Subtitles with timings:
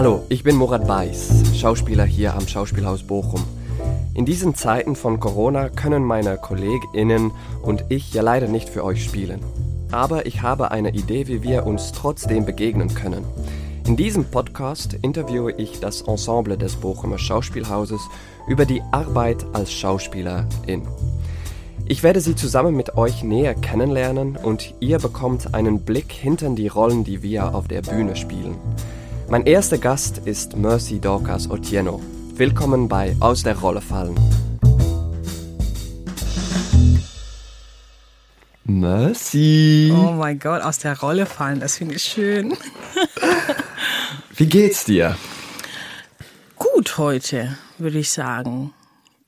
[0.00, 3.44] Hallo, ich bin Murat Beiß, Schauspieler hier am Schauspielhaus Bochum.
[4.14, 9.04] In diesen Zeiten von Corona können meine KollegInnen und ich ja leider nicht für euch
[9.04, 9.42] spielen.
[9.92, 13.26] Aber ich habe eine Idee, wie wir uns trotzdem begegnen können.
[13.86, 18.00] In diesem Podcast interviewe ich das Ensemble des Bochumer Schauspielhauses
[18.48, 20.88] über die Arbeit als Schauspielerin.
[21.84, 26.68] Ich werde sie zusammen mit euch näher kennenlernen und ihr bekommt einen Blick hinter die
[26.68, 28.54] Rollen, die wir auf der Bühne spielen.
[29.30, 32.02] Mein erster Gast ist Mercy Dorcas Otieno.
[32.34, 34.18] Willkommen bei Aus der Rolle fallen.
[38.64, 39.94] Mercy.
[39.94, 42.56] Oh mein Gott, aus der Rolle fallen, das finde ich schön.
[44.34, 45.16] Wie geht's dir?
[46.56, 48.74] Gut heute, würde ich sagen.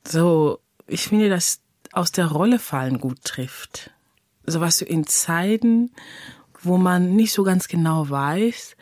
[0.05, 1.61] So, ich finde, dass
[1.93, 3.93] aus der Rolle fallen gut trifft.
[4.47, 5.93] So was du in Zeiten,
[6.61, 8.75] wo man nicht so ganz genau weiß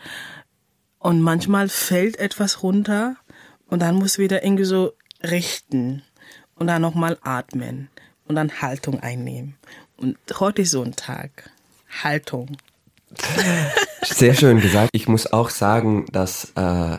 [1.01, 3.17] und manchmal fällt etwas runter
[3.67, 6.03] und dann muss wieder irgendwie so richten
[6.55, 7.89] und dann nochmal atmen
[8.29, 9.57] und dann Haltung einnehmen.
[9.97, 11.51] Und heute ist so ein Tag.
[12.03, 12.57] Haltung.
[14.05, 14.91] Sehr schön gesagt.
[14.92, 16.98] Ich muss auch sagen, dass äh,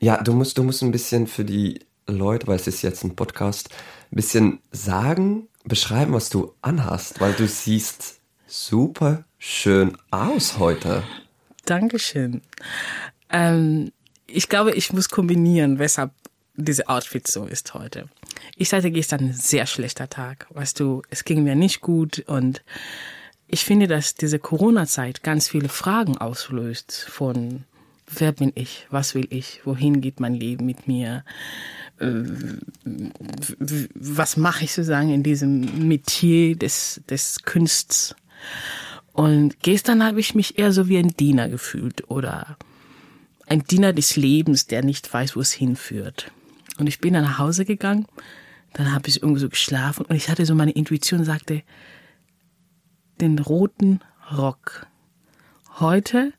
[0.00, 3.14] ja, du musst, du musst ein bisschen für die Leute, weil es ist jetzt ein
[3.14, 3.68] Podcast,
[4.10, 11.04] ein bisschen sagen, beschreiben, was du anhast, weil du siehst super schön aus heute.
[11.64, 12.42] Dankeschön.
[13.32, 13.92] Ähm,
[14.26, 16.12] ich glaube, ich muss kombinieren, weshalb
[16.54, 18.08] diese Outfit so ist heute.
[18.56, 20.46] Ich hatte gestern ein sehr schlechter Tag.
[20.50, 22.62] Weißt du, es ging mir nicht gut und
[23.48, 27.64] ich finde, dass diese Corona-Zeit ganz viele Fragen auslöst von
[28.06, 31.24] wer bin ich, was will ich, wohin geht mein Leben mit mir,
[31.98, 32.22] äh,
[33.94, 38.14] was mache ich sozusagen in diesem Metier des, des Kunsts.
[39.12, 42.56] Und gestern habe ich mich eher so wie ein Diener gefühlt oder
[43.52, 46.32] ein Diener des Lebens, der nicht weiß, wo es hinführt.
[46.78, 48.06] Und ich bin dann nach Hause gegangen,
[48.72, 51.62] dann habe ich irgendwie so geschlafen und ich hatte so meine Intuition sagte,
[53.20, 54.00] den roten
[54.34, 54.86] Rock.
[55.80, 56.32] Heute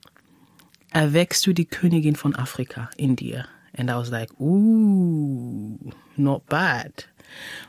[0.90, 3.46] erweckst du die Königin von Afrika in dir.
[3.78, 5.78] And I was like, ooh,
[6.16, 7.10] not bad.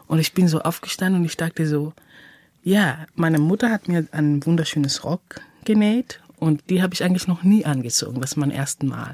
[0.07, 1.93] Und ich bin so aufgestanden und ich dachte so,
[2.63, 7.43] ja, meine Mutter hat mir ein wunderschönes Rock genäht und die habe ich eigentlich noch
[7.43, 8.23] nie angezogen.
[8.23, 9.13] Das ist mein erstes Mal.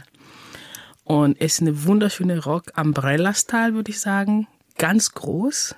[1.11, 4.47] Und es ist eine wunderschöne Rock Umbrella-Style, würde ich sagen.
[4.79, 5.75] Ganz groß,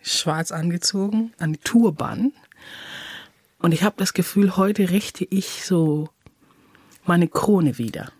[0.00, 2.32] schwarz angezogen, ein Turban.
[3.58, 6.08] Und ich habe das Gefühl, heute richte ich so
[7.04, 8.12] meine Krone wieder.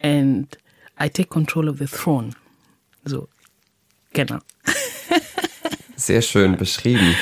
[0.00, 0.56] And
[1.02, 2.30] I take control of the throne.
[3.04, 3.26] So,
[4.12, 4.38] genau.
[5.96, 7.16] Sehr schön beschrieben.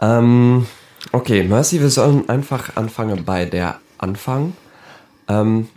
[0.00, 0.64] Ähm,
[1.10, 4.56] okay, Mercy, wir sollen einfach anfangen bei der Anfang.
[5.26, 5.68] Ähm,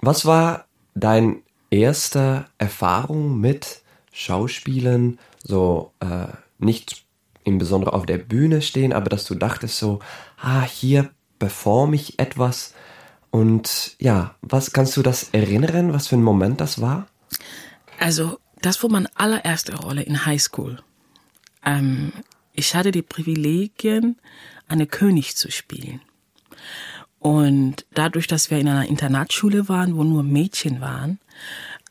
[0.00, 0.65] was war
[0.96, 7.04] dein erste Erfahrung mit Schauspielen, so äh, nicht
[7.44, 10.00] im Besonderen auf der Bühne stehen, aber dass du dachtest so,
[10.40, 12.74] ah, hier performe ich etwas.
[13.30, 17.06] Und ja, was kannst du das erinnern, was für ein Moment das war?
[18.00, 20.82] Also, das war meine allererste Rolle in Highschool.
[21.64, 22.12] Ähm,
[22.52, 24.16] ich hatte die Privilegien,
[24.66, 26.00] eine König zu spielen.
[27.26, 31.18] Und dadurch, dass wir in einer Internatsschule waren, wo nur Mädchen waren,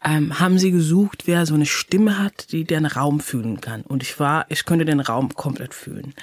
[0.01, 3.81] ähm, haben sie gesucht, wer so eine Stimme hat, die den Raum fühlen kann.
[3.81, 6.13] Und ich war, ich könnte den Raum komplett fühlen.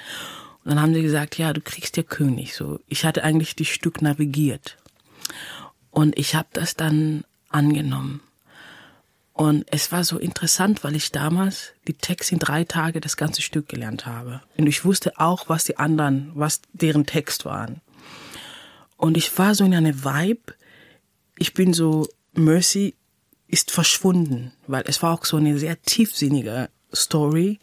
[0.63, 2.55] Und dann haben sie gesagt, ja, du kriegst der König.
[2.55, 4.79] So, ich hatte eigentlich die Stück navigiert.
[5.91, 8.21] Und ich habe das dann angenommen.
[9.31, 13.43] Und es war so interessant, weil ich damals die Texte in drei Tage das ganze
[13.43, 14.41] Stück gelernt habe.
[14.57, 17.79] Und ich wusste auch, was die anderen, was deren Text waren.
[19.03, 20.53] Und ich war so in einer Vibe.
[21.37, 22.95] Ich bin so, Mercy
[23.49, 27.59] ist verschwunden, weil es war auch so eine sehr tiefsinnige Story,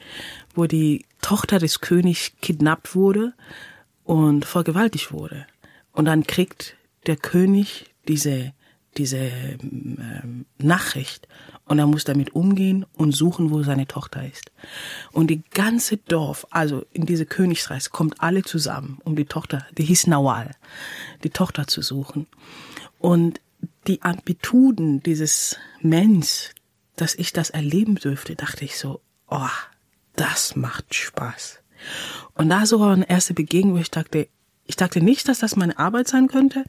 [0.54, 3.32] wo die Tochter des Königs kidnappt wurde
[4.04, 5.46] und vergewaltigt wurde.
[5.92, 6.76] Und dann kriegt
[7.06, 8.52] der König diese,
[8.96, 11.28] diese ähm, Nachricht
[11.64, 14.50] und er muss damit umgehen und suchen, wo seine Tochter ist.
[15.12, 19.84] Und die ganze Dorf, also in diese Königsreis, kommt alle zusammen, um die Tochter, die
[19.84, 20.50] hieß Nawal,
[21.22, 22.26] die Tochter zu suchen.
[22.98, 23.40] Und
[23.86, 26.50] die Amplituden dieses Mensch,
[26.96, 29.48] dass ich das erleben dürfte, dachte ich so, oh,
[30.16, 31.60] das macht Spaß.
[32.34, 34.28] Und da so war eine erste Begegnung, wo ich dachte,
[34.66, 36.64] ich dachte nicht, dass das meine Arbeit sein könnte,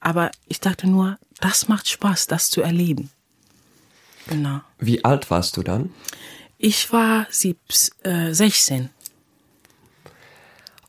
[0.00, 3.10] aber ich dachte nur, das macht Spaß, das zu erleben.
[4.28, 4.60] Genau.
[4.78, 5.92] Wie alt warst du dann?
[6.58, 7.58] Ich war sieb,
[8.02, 8.90] äh, 16.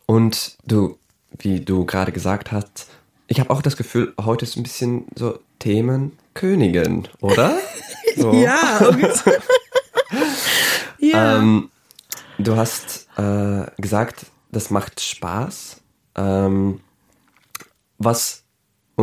[0.05, 0.97] Und du,
[1.37, 2.87] wie du gerade gesagt hast,
[3.27, 7.57] ich habe auch das Gefühl, heute ist ein bisschen so Themen Königin, oder?
[8.17, 8.33] So.
[8.33, 8.81] ja.
[10.99, 11.37] ja.
[11.37, 11.71] Ähm,
[12.37, 15.79] du hast äh, gesagt, das macht Spaß.
[16.15, 16.81] Ähm,
[17.99, 18.40] was,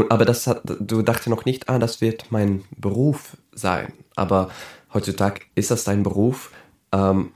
[0.08, 3.92] aber das hat, du dachte noch nicht, ah, das wird mein Beruf sein.
[4.16, 4.50] Aber
[4.92, 6.50] heutzutage ist das dein Beruf.
[6.92, 7.32] Ähm,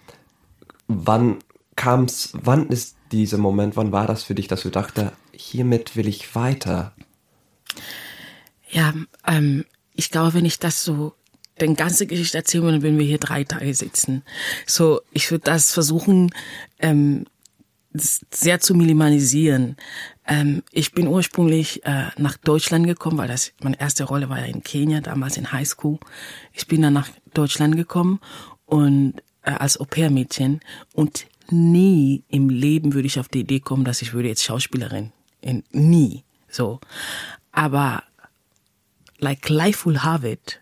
[0.89, 1.39] wann
[1.77, 6.09] kam's, wann ist dieser Moment, wann war das für dich, dass du dachte, hiermit will
[6.09, 6.93] ich weiter?
[8.71, 8.95] Ja,
[9.27, 9.65] ähm,
[9.95, 11.15] ich glaube, wenn ich das so
[11.61, 14.23] den ganze Geschichte erzählen würde, würden wir hier drei Tage sitzen.
[14.67, 16.31] So, ich würde das versuchen,
[16.79, 17.27] ähm,
[17.95, 19.77] sehr zu minimalisieren.
[20.27, 24.47] Ähm, ich bin ursprünglich äh, nach Deutschland gekommen, weil das meine erste Rolle war ja
[24.47, 25.99] in Kenia, damals in High School.
[26.53, 28.21] Ich bin dann nach Deutschland gekommen
[28.67, 30.61] und äh, als Au-pair-Mädchen
[30.95, 35.13] und nie im Leben würde ich auf die Idee kommen, dass ich würde jetzt Schauspielerin.
[35.41, 36.25] In, nie.
[36.49, 36.81] So.
[37.51, 38.05] Aber
[39.19, 40.61] like life will have it,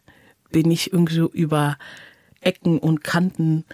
[0.50, 1.78] bin ich irgendwie so über
[2.40, 3.64] Ecken und Kanten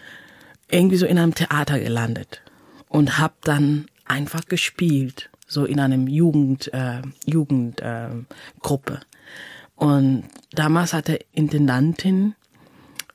[0.68, 2.42] irgendwie so in einem Theater gelandet
[2.88, 8.94] und habe dann einfach gespielt, so in einem Jugend äh, Jugendgruppe.
[8.94, 12.34] Äh, und damals hat der Intendantin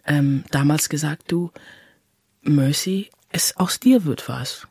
[0.06, 1.52] ähm, damals gesagt, du
[2.44, 4.68] Mercy, es aus dir wird was.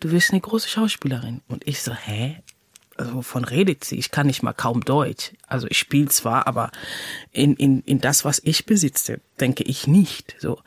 [0.00, 1.40] Du wirst eine große Schauspielerin.
[1.48, 2.42] Und ich so, hä?
[2.96, 3.96] Also wovon redet sie?
[3.96, 5.32] Ich kann nicht mal kaum Deutsch.
[5.48, 6.70] Also ich spiele zwar, aber
[7.32, 10.36] in, in, in das, was ich besitze, denke ich nicht.
[10.38, 10.60] So.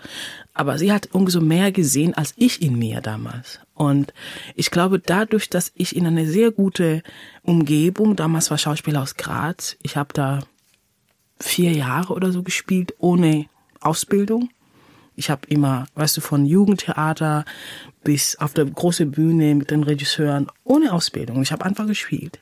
[0.53, 3.59] Aber sie hat umso mehr gesehen als ich in mir damals.
[3.75, 4.13] Und
[4.55, 7.01] ich glaube, dadurch, dass ich in eine sehr gute
[7.43, 10.41] Umgebung, damals war Schauspieler aus Graz, ich habe da
[11.39, 13.45] vier Jahre oder so gespielt, ohne
[13.79, 14.49] Ausbildung.
[15.17, 17.43] Ich habe immer, weißt du, von Jugendtheater
[18.03, 21.41] bis auf der großen Bühne mit den Regisseuren ohne Ausbildung.
[21.41, 22.39] Ich habe einfach gespielt.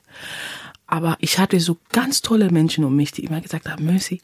[0.86, 4.20] Aber ich hatte so ganz tolle Menschen um mich, die immer gesagt haben, Mercy,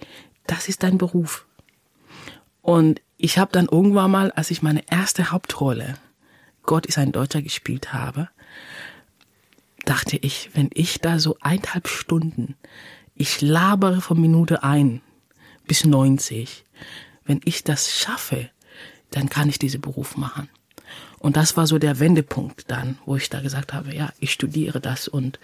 [0.46, 1.46] das ist dein Beruf.
[2.60, 5.94] Und ich habe dann irgendwann mal, als ich meine erste Hauptrolle,
[6.62, 8.28] Gott ist ein Deutscher, gespielt habe,
[9.86, 12.54] dachte ich, wenn ich da so eineinhalb Stunden,
[13.14, 15.00] ich labere von Minute ein
[15.66, 16.66] bis 90,
[17.24, 18.50] wenn ich das schaffe,
[19.10, 20.48] dann kann ich diesen Beruf machen.
[21.18, 24.80] Und das war so der Wendepunkt dann, wo ich da gesagt habe, ja, ich studiere
[24.80, 25.38] das und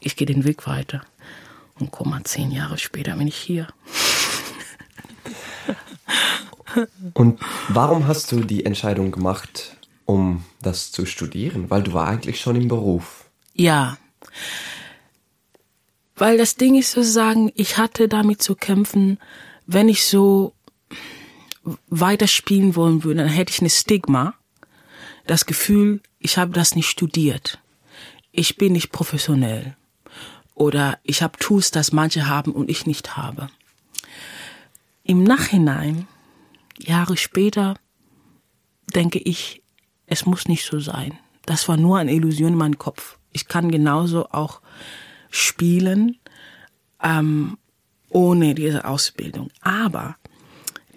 [0.00, 1.02] ich gehe den Weg weiter.
[1.78, 3.66] Und komm mal, zehn Jahre später bin ich hier.
[7.14, 11.70] Und warum hast du die Entscheidung gemacht, um das zu studieren?
[11.70, 13.24] Weil du war eigentlich schon im Beruf.
[13.54, 13.96] Ja.
[16.16, 19.18] Weil das Ding ist sozusagen, ich hatte damit zu kämpfen,
[19.66, 20.52] wenn ich so
[21.88, 24.34] weiter spielen wollen würde, dann hätte ich eine Stigma,
[25.26, 27.58] das Gefühl, ich habe das nicht studiert,
[28.32, 29.76] ich bin nicht professionell
[30.54, 33.48] oder ich habe Tools, das manche haben und ich nicht habe.
[35.02, 36.06] Im Nachhinein,
[36.78, 37.76] Jahre später,
[38.94, 39.62] denke ich,
[40.06, 41.18] es muss nicht so sein.
[41.46, 43.18] Das war nur eine Illusion in meinem Kopf.
[43.32, 44.60] Ich kann genauso auch
[45.30, 46.18] spielen
[47.02, 47.58] ähm,
[48.08, 49.50] ohne diese Ausbildung.
[49.60, 50.16] Aber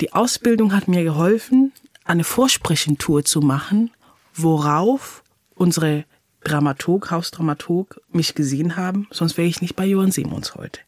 [0.01, 1.73] die Ausbildung hat mir geholfen,
[2.03, 3.91] eine Vorsprechentour zu machen,
[4.33, 5.23] worauf
[5.55, 6.05] unsere
[6.43, 10.79] Dramaturg, Hausdramaturg mich gesehen haben, sonst wäre ich nicht bei Johann Simons heute.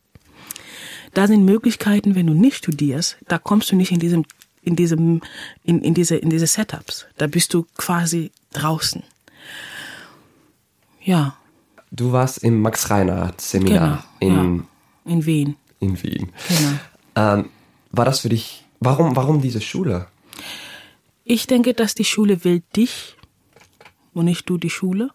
[1.13, 4.25] Da sind Möglichkeiten, wenn du nicht studierst, da kommst du nicht in diesem,
[4.61, 5.21] in diesem,
[5.63, 7.07] in, in diese, in diese Setups.
[7.17, 9.03] Da bist du quasi draußen.
[11.01, 11.35] Ja.
[11.91, 15.55] Du warst im Max-Reinhardt-Seminar genau, in, ja, in Wien.
[15.79, 16.31] In Wien.
[16.47, 16.79] Genau.
[17.15, 17.49] Ähm,
[17.91, 20.07] war das für dich Warum, warum diese Schule?
[21.23, 23.15] Ich denke, dass die Schule will dich
[24.13, 25.11] und nicht du die Schule.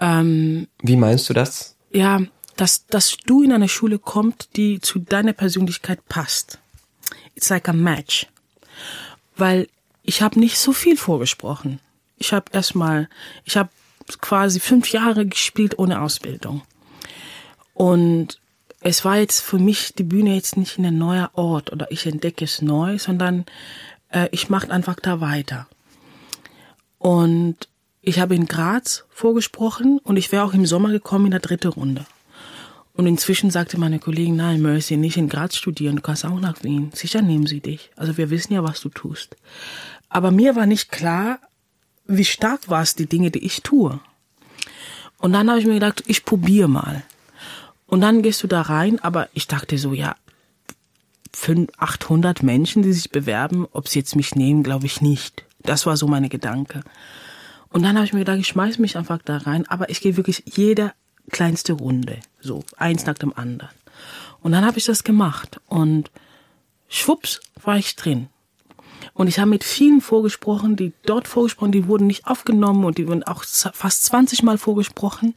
[0.00, 1.76] Ähm, Wie meinst du das?
[1.92, 2.20] Ja,
[2.56, 6.58] dass, dass du in eine Schule kommst, die zu deiner Persönlichkeit passt.
[7.34, 8.26] It's like a match.
[9.36, 9.68] Weil
[10.02, 11.80] ich habe nicht so viel vorgesprochen.
[12.18, 13.08] Ich habe erstmal,
[13.44, 13.70] ich habe
[14.20, 16.62] quasi fünf Jahre gespielt ohne Ausbildung.
[17.72, 18.40] Und
[18.80, 22.44] es war jetzt für mich die Bühne jetzt nicht ein neuer Ort oder ich entdecke
[22.44, 23.44] es neu, sondern
[24.08, 25.66] äh, ich mache einfach da weiter.
[26.98, 27.56] Und
[28.02, 31.68] ich habe in Graz vorgesprochen und ich wäre auch im Sommer gekommen in der dritte
[31.68, 32.06] Runde.
[32.94, 36.62] Und inzwischen sagte meine Kollegin, nein, Mercy, nicht in Graz studieren, du kannst auch nach
[36.62, 36.90] Wien.
[36.94, 37.90] Sicher nehmen sie dich.
[37.96, 39.36] Also wir wissen ja, was du tust.
[40.08, 41.38] Aber mir war nicht klar,
[42.06, 44.00] wie stark war es, die Dinge, die ich tue.
[45.18, 47.04] Und dann habe ich mir gedacht, ich probiere mal.
[47.90, 50.14] Und dann gehst du da rein, aber ich dachte so, ja,
[51.32, 55.44] 500, 800 Menschen, die sich bewerben, ob sie jetzt mich nehmen, glaube ich nicht.
[55.58, 56.82] Das war so meine Gedanke.
[57.68, 60.16] Und dann habe ich mir gedacht, ich schmeiß mich einfach da rein, aber ich gehe
[60.16, 60.92] wirklich jede
[61.32, 63.70] kleinste Runde, so eins nach dem anderen.
[64.40, 66.12] Und dann habe ich das gemacht und
[66.88, 68.28] schwupps war ich drin.
[69.14, 73.08] Und ich habe mit vielen vorgesprochen, die dort vorgesprochen, die wurden nicht aufgenommen und die
[73.08, 75.34] wurden auch fast 20 Mal vorgesprochen.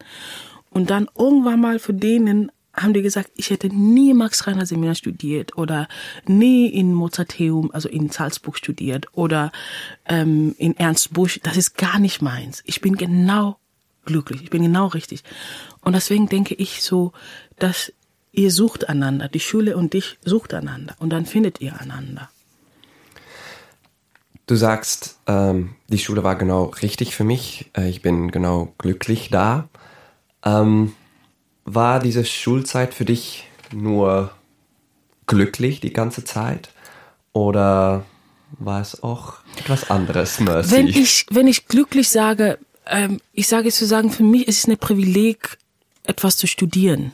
[0.73, 4.95] Und dann irgendwann mal für denen haben die gesagt, ich hätte nie Max Reiner Seminar
[4.95, 5.87] studiert oder
[6.25, 9.51] nie in Mozarteum, also in Salzburg studiert oder
[10.05, 11.39] ähm, in Ernst Busch.
[11.43, 12.63] Das ist gar nicht meins.
[12.65, 13.57] Ich bin genau
[14.05, 14.41] glücklich.
[14.41, 15.23] Ich bin genau richtig.
[15.81, 17.13] Und deswegen denke ich so,
[17.59, 17.93] dass
[18.31, 22.29] ihr sucht einander, die Schule und dich sucht einander und dann findet ihr einander.
[24.47, 27.69] Du sagst, ähm, die Schule war genau richtig für mich.
[27.77, 29.69] Äh, ich bin genau glücklich da.
[30.45, 30.93] Ähm,
[31.65, 34.31] war diese Schulzeit für dich nur
[35.27, 36.69] glücklich die ganze Zeit?
[37.31, 38.05] Oder
[38.59, 40.71] war es auch etwas anderes, Mercy?
[40.71, 44.67] Wenn ich, wenn ich glücklich sage, ähm, ich sage zu sagen, für mich ist es
[44.67, 45.57] ein Privileg,
[46.03, 47.13] etwas zu studieren.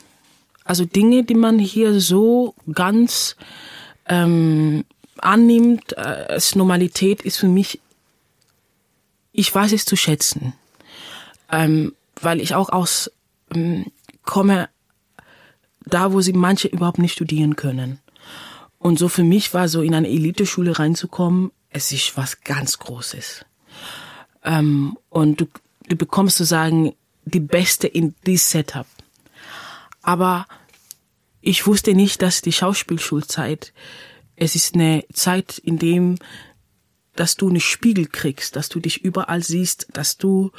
[0.64, 3.36] Also Dinge, die man hier so ganz
[4.08, 4.84] ähm,
[5.18, 7.80] annimmt äh, als Normalität, ist für mich,
[9.32, 10.54] ich weiß es zu schätzen.
[11.52, 13.12] Ähm, weil ich auch aus
[14.24, 14.70] komme
[15.86, 18.00] da, wo sie manche überhaupt nicht studieren können.
[18.78, 23.46] Und so für mich war so in eine Eliteschule reinzukommen, es ist was ganz Großes.
[24.44, 25.48] Ähm, und du,
[25.88, 26.94] du bekommst sozusagen
[27.26, 28.88] die Beste in dieses Setup.
[30.02, 30.48] Aber
[31.42, 33.74] ich wusste nicht, dass die Schauspielschulzeit,
[34.36, 36.16] es ist eine Zeit, in dem
[37.16, 40.52] dass du einen Spiegel kriegst, dass du dich überall siehst, dass du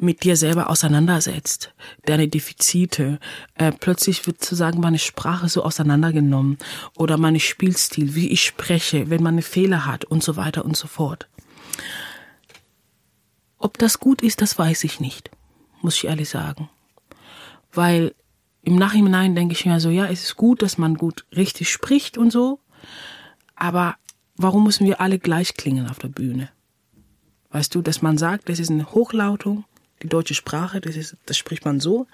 [0.00, 1.72] mit dir selber auseinandersetzt,
[2.04, 3.18] deine Defizite.
[3.54, 6.58] Äh, plötzlich wird sozusagen meine Sprache so auseinandergenommen
[6.96, 10.76] oder meine Spielstil, wie ich spreche, wenn man eine Fehler hat und so weiter und
[10.76, 11.28] so fort.
[13.58, 15.30] Ob das gut ist, das weiß ich nicht,
[15.80, 16.68] muss ich ehrlich sagen.
[17.72, 18.14] Weil
[18.62, 22.18] im Nachhinein denke ich mir so, ja, es ist gut, dass man gut richtig spricht
[22.18, 22.60] und so,
[23.54, 23.96] aber
[24.42, 26.50] warum müssen wir alle gleich klingen auf der Bühne?
[27.50, 29.64] Weißt du, dass man sagt, das ist eine Hochlautung,
[30.02, 32.06] die deutsche Sprache, das, ist, das spricht man so.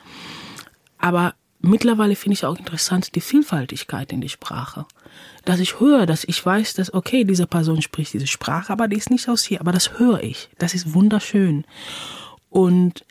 [0.99, 4.85] Aber mittlerweile finde ich auch interessant die Vielfaltigkeit in die Sprache.
[5.45, 8.97] Dass ich höre, dass ich weiß, dass, okay, diese Person spricht diese Sprache, aber die
[8.97, 10.51] ist nicht aus hier, aber das höre ich.
[10.59, 11.65] Das ist wunderschön.
[12.51, 13.05] Und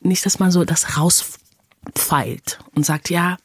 [0.00, 3.38] nicht, dass man so das rauspfeilt und sagt, ja,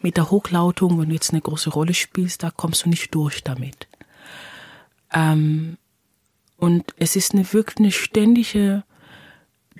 [0.00, 3.42] mit der Hochlautung, wenn du jetzt eine große Rolle spielst, da kommst du nicht durch
[3.42, 3.88] damit.
[5.14, 5.78] Ähm,
[6.56, 8.84] und es ist eine wirklich eine ständige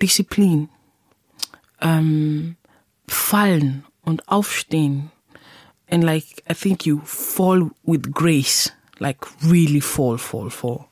[0.01, 0.69] Disziplin.
[1.81, 2.57] Ähm,
[3.07, 5.11] fallen und aufstehen.
[5.91, 8.73] And like, I think you fall with grace.
[8.99, 10.87] Like really fall, fall, fall.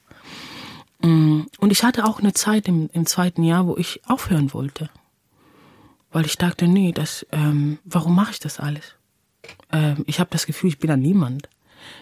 [1.02, 4.90] Mm, und ich hatte auch eine Zeit im, im zweiten Jahr, wo ich aufhören wollte.
[6.10, 8.96] Weil ich dachte, nee, das, ähm, warum mache ich das alles?
[9.70, 11.48] Ähm, ich habe das Gefühl, ich bin ein Niemand.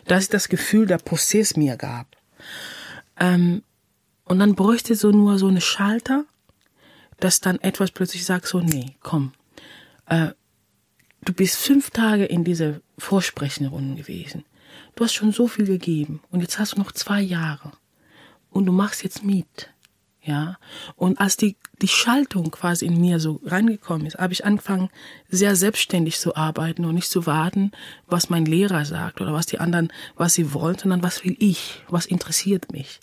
[0.06, 2.16] Das ist das Gefühl, der Prozess mir gab.
[3.18, 3.62] Ähm,
[4.24, 6.24] und dann bräuchte so nur so eine Schalter,
[7.18, 9.32] dass dann etwas plötzlich sagt so, nee, komm,
[10.06, 10.28] äh,
[11.24, 14.44] du bist fünf Tage in dieser Vorsprechenrunde gewesen.
[14.94, 17.72] Du hast schon so viel gegeben und jetzt hast du noch zwei Jahre
[18.50, 19.70] und du machst jetzt mit.
[20.22, 20.58] Ja,
[20.96, 24.90] und als die, die Schaltung quasi in mir so reingekommen ist, habe ich angefangen,
[25.30, 27.72] sehr selbstständig zu arbeiten und nicht zu warten,
[28.06, 31.82] was mein Lehrer sagt oder was die anderen, was sie wollen, sondern was will ich,
[31.88, 33.00] was interessiert mich.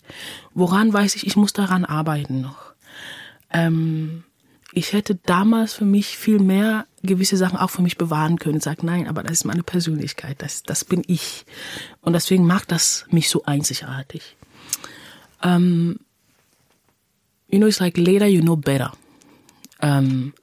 [0.54, 2.72] Woran weiß ich, ich muss daran arbeiten noch.
[3.50, 4.22] Ähm,
[4.72, 8.60] ich hätte damals für mich viel mehr gewisse Sachen auch für mich bewahren können.
[8.60, 11.46] Sag nein, aber das ist meine Persönlichkeit, das, das bin ich.
[12.00, 14.36] Und deswegen macht das mich so einzigartig.
[15.42, 15.98] Ähm,
[17.48, 18.92] you know, it's like later you know better.
[19.80, 20.34] Ähm,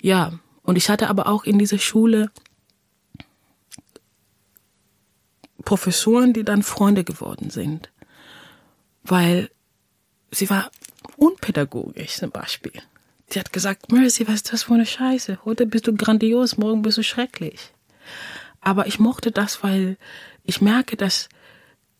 [0.00, 2.30] ja, und ich hatte aber auch in dieser Schule
[5.64, 7.90] Professoren, die dann Freunde geworden sind,
[9.02, 9.50] weil
[10.30, 10.70] sie war
[11.16, 12.72] unpädagogisch zum Beispiel.
[13.30, 15.40] Sie hat gesagt, Mercy, was ist das für eine Scheiße?
[15.44, 17.72] Heute bist du grandios, morgen bist du schrecklich.
[18.60, 19.98] Aber ich mochte das, weil
[20.44, 21.28] ich merke, dass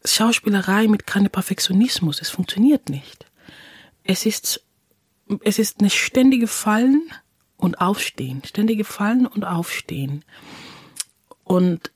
[0.05, 3.28] Schauspielerei mit keinem Perfektionismus, es funktioniert nicht
[4.09, 4.65] es ist,
[5.45, 7.13] es ist eine ständige Fallen
[7.59, 10.25] und Aufstehen, ständige Fallen und Aufstehen
[11.45, 11.93] und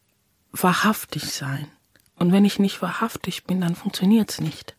[0.53, 1.69] wahrhaftig sein.
[2.17, 4.77] Und wenn ich nicht wahrhaftig bin, dann funktioniert's nicht.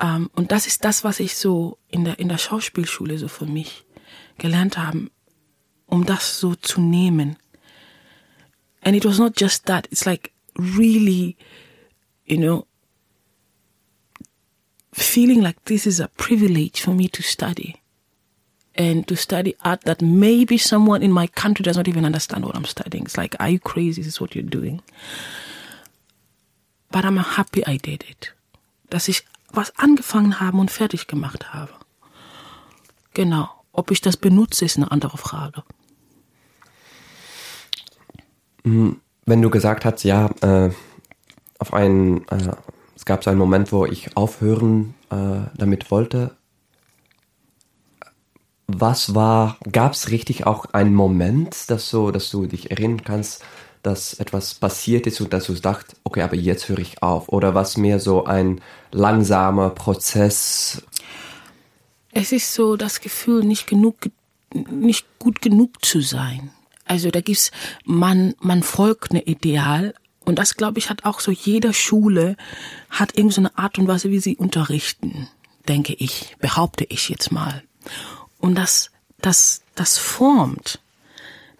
[0.00, 3.46] Ähm, und das ist das, was ich so in der, in der Schauspielschule so für
[3.46, 3.84] mich
[4.38, 5.10] gelernt habe,
[5.86, 7.36] um das so zu nehmen.
[8.82, 9.88] And it was not just that.
[9.90, 11.36] It's like really,
[12.24, 12.65] you know,
[14.96, 17.82] feeling like this is a privilege for me to study.
[18.76, 22.54] and to study art that maybe someone in my country does not even understand what
[22.54, 23.04] I'm studying.
[23.04, 24.02] It's like, are you crazy?
[24.02, 24.82] This is what you're doing.
[26.90, 28.34] But I'm happy I did it.
[28.90, 31.72] Dass ich was angefangen habe und fertig gemacht habe.
[33.14, 33.48] Genau.
[33.72, 35.62] Ob ich das benutze, ist eine andere Frage.
[38.64, 40.70] Hm, wenn du gesagt hast, ja, äh,
[41.58, 42.52] auf einen, äh,
[43.06, 46.36] gab so einen Moment, wo ich aufhören äh, damit wollte.
[48.66, 53.42] Was war, gab es richtig auch einen Moment, dass so, dass du dich erinnern kannst,
[53.82, 57.28] dass etwas passiert ist und dass du dachtest, okay, aber jetzt höre ich auf?
[57.28, 58.60] Oder was mehr so ein
[58.90, 60.82] langsamer Prozess?
[62.10, 63.96] Es ist so das Gefühl, nicht genug,
[64.52, 66.50] nicht gut genug zu sein.
[66.84, 67.52] Also da gibt's,
[67.84, 69.94] man, man folgt eine Ideal,
[70.26, 72.36] und das, glaube ich, hat auch so jeder Schule,
[72.90, 75.28] hat irgendeine Art und Weise, wie sie unterrichten,
[75.68, 77.62] denke ich, behaupte ich jetzt mal.
[78.38, 78.90] Und das,
[79.22, 80.80] das, das formt.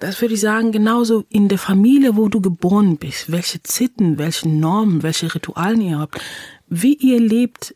[0.01, 4.49] Das würde ich sagen, genauso in der Familie, wo du geboren bist, welche Zitten, welche
[4.49, 6.21] Normen, welche Ritualen ihr habt,
[6.69, 7.75] wie ihr lebt,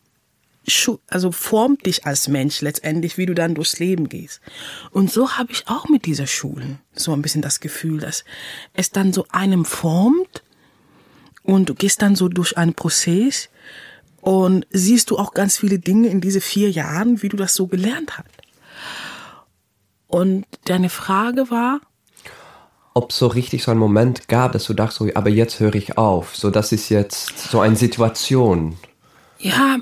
[1.06, 4.40] also formt dich als Mensch letztendlich, wie du dann durchs Leben gehst.
[4.90, 8.25] Und so habe ich auch mit dieser Schule so ein bisschen das Gefühl, dass
[8.75, 10.42] es dann so einem formt
[11.42, 13.49] und du gehst dann so durch einen Prozess
[14.20, 17.66] und siehst du auch ganz viele Dinge in diese vier Jahren, wie du das so
[17.66, 18.28] gelernt hast.
[20.06, 21.80] Und deine Frage war,
[22.92, 25.76] ob es so richtig so einen Moment gab, dass du dachtest, so, aber jetzt höre
[25.76, 26.37] ich auf.
[26.37, 28.76] So, das ist jetzt so eine Situation.
[29.38, 29.78] Ja,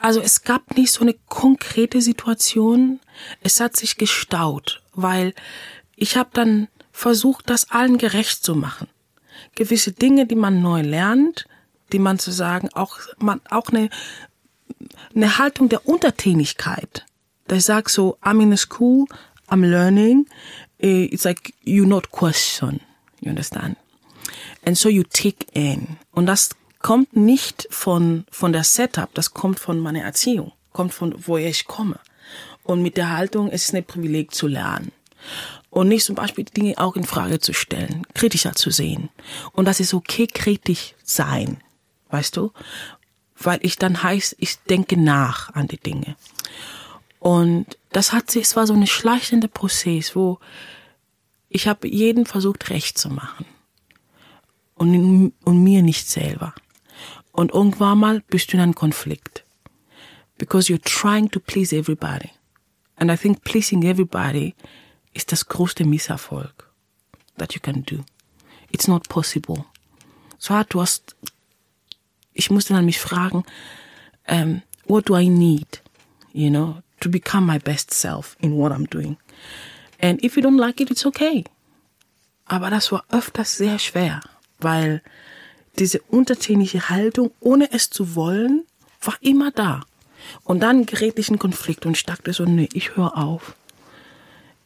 [0.00, 2.98] also es gab nicht so eine konkrete Situation.
[3.40, 5.34] Es hat sich gestaut, weil
[5.94, 8.88] ich habe dann versucht, das allen gerecht zu machen
[9.64, 11.46] gewisse Dinge, die man neu lernt,
[11.92, 13.90] die man zu sagen, auch, man, auch eine,
[15.14, 17.04] eine Haltung der Untertänigkeit.
[17.46, 19.06] Dass ich sage so, I'm in a school,
[19.48, 20.26] I'm learning,
[20.78, 22.80] eh, it's like you not question,
[23.20, 23.76] you understand?
[24.64, 25.98] And so you take in.
[26.12, 31.14] Und das kommt nicht von, von der Setup, das kommt von meiner Erziehung, kommt von
[31.26, 31.98] woher ich komme.
[32.64, 34.92] Und mit der Haltung, es ist ein Privileg zu lernen
[35.72, 39.08] und nicht zum Beispiel Dinge auch in Frage zu stellen, kritischer zu sehen.
[39.52, 41.62] Und das ist okay, kritisch sein,
[42.10, 42.52] weißt du?
[43.38, 46.14] Weil ich dann heißt, ich denke nach an die Dinge.
[47.20, 50.38] Und das hat sich, es war so eine schleichende Prozess, wo
[51.48, 53.46] ich habe jeden versucht recht zu machen.
[54.74, 56.54] Und, und mir nicht selber.
[57.30, 59.42] Und irgendwann mal bist du in einem Konflikt.
[60.36, 62.28] Because you're trying to please everybody.
[62.96, 64.54] And I think pleasing everybody
[65.14, 66.70] ist das größte Misserfolg
[67.36, 68.04] that you can do.
[68.70, 69.64] It's not possible.
[70.38, 71.14] So du hast,
[72.32, 73.44] ich musste dann mich fragen,
[74.28, 75.82] um, what do I need,
[76.32, 79.16] you know, to become my best self in what I'm doing?
[80.00, 81.44] And if you don't like it, it's okay.
[82.46, 84.20] Aber das war öfters sehr schwer,
[84.58, 85.02] weil
[85.78, 88.64] diese untertänige Haltung, ohne es zu wollen,
[89.00, 89.84] war immer da.
[90.44, 93.54] Und dann gerät ich in Konflikt und ich dachte so, nee, ich höre auf.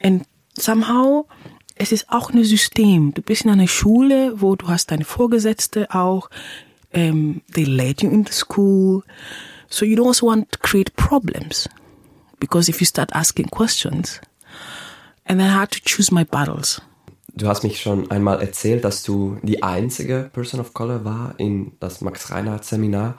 [0.03, 0.27] Und
[0.59, 1.27] somehow,
[1.75, 3.13] es ist auch ein System.
[3.15, 6.31] Du bist in einer Schule, wo du hast deine Vorgesetzte auch,
[6.95, 9.03] um, ähm, they let you into school.
[9.69, 11.69] So you don't also want to create problems.
[12.39, 14.21] Because if you start asking questions,
[15.25, 16.81] and then I had to choose my battles.
[17.35, 21.73] Du hast mich schon einmal erzählt, dass du die einzige Person of Color war in
[21.81, 23.19] das Max Reinhardt Seminar.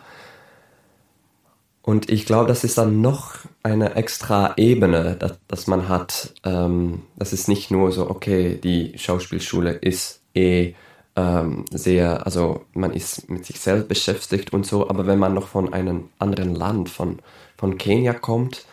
[1.88, 6.34] Und ich glaube, das ist dann noch eine extra Ebene, dass, dass man hat.
[6.44, 10.74] Ähm, das ist nicht nur so, okay, die Schauspielschule ist eh
[11.16, 15.48] ähm, sehr, also man ist mit sich selbst beschäftigt und so, aber wenn man noch
[15.48, 17.20] von einem anderen Land, von,
[17.56, 18.66] von Kenia kommt,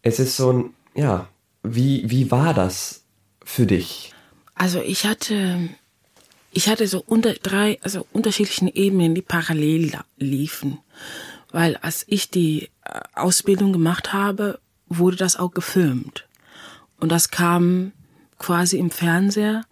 [0.00, 1.28] es ist so ein, ja,
[1.62, 3.02] wie, wie war das
[3.44, 4.14] für dich?
[4.54, 5.68] Also ich hatte,
[6.54, 10.78] ich hatte so unter drei, also unterschiedlichen Ebenen, die parallel liefen.
[11.50, 16.28] Weil als ich die äh, Ausbildung gemacht habe, wurde das auch gefilmt.
[17.00, 17.92] Und das kam
[18.38, 19.64] quasi im Fernseher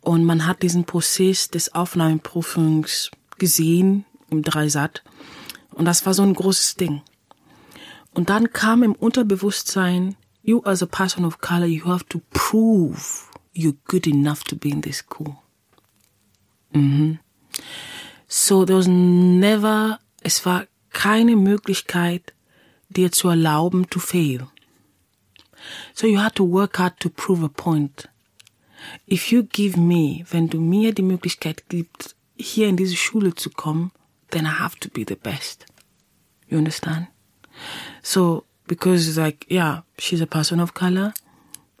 [0.00, 5.02] und man hat diesen Prozess des Aufnahmeprüfungs gesehen im Dreisat.
[5.72, 7.02] Und das war so ein großes Ding.
[8.14, 13.28] Und dann kam im Unterbewusstsein, you as a person of color, you have to prove
[13.52, 15.36] you're good enough to be in this school.
[16.72, 17.18] Mhm.
[18.28, 22.32] So there was never, es war keine Möglichkeit,
[22.88, 24.48] dir zu erlauben, to fail.
[25.94, 28.08] So you had to work hard to prove a point.
[29.06, 33.50] If you give me, wenn du mir die Möglichkeit gibst, hier in diese Schule zu
[33.50, 33.90] kommen,
[34.30, 35.66] then I have to be the best.
[36.48, 37.08] You understand?
[38.02, 41.14] So, Because it's like, yeah, she's a person of color,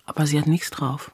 [0.06, 1.10] aber sie hat nichts drauf.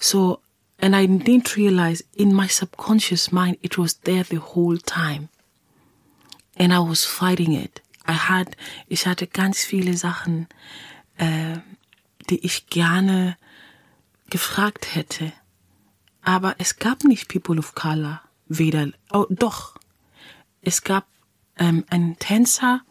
[0.00, 0.40] So,
[0.78, 5.28] and I didn't realize in my subconscious mind it was there the whole time.
[6.62, 7.82] And I was fighting it.
[8.06, 10.46] I had, ich hatte ganz viele Sachen,
[11.16, 11.58] äh,
[12.30, 13.36] die ich gerne
[14.30, 15.32] gefragt hätte.
[16.22, 18.20] Aber es gab nicht People of Color.
[18.46, 19.76] Weder, oh, doch.
[20.60, 21.08] Es gab
[21.56, 22.82] ähm, einen Tänzer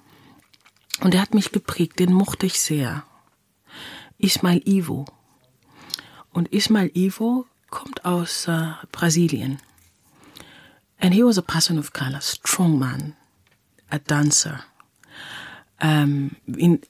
[1.00, 3.06] und der hat mich geprägt, den mochte ich sehr.
[4.18, 5.06] Ismail Ivo.
[6.34, 9.62] Und Ismail Ivo kommt aus äh, Brasilien.
[11.00, 13.16] And he was a person of color, strong man,
[13.92, 14.64] a dancer.
[15.80, 16.82] Ähm, in,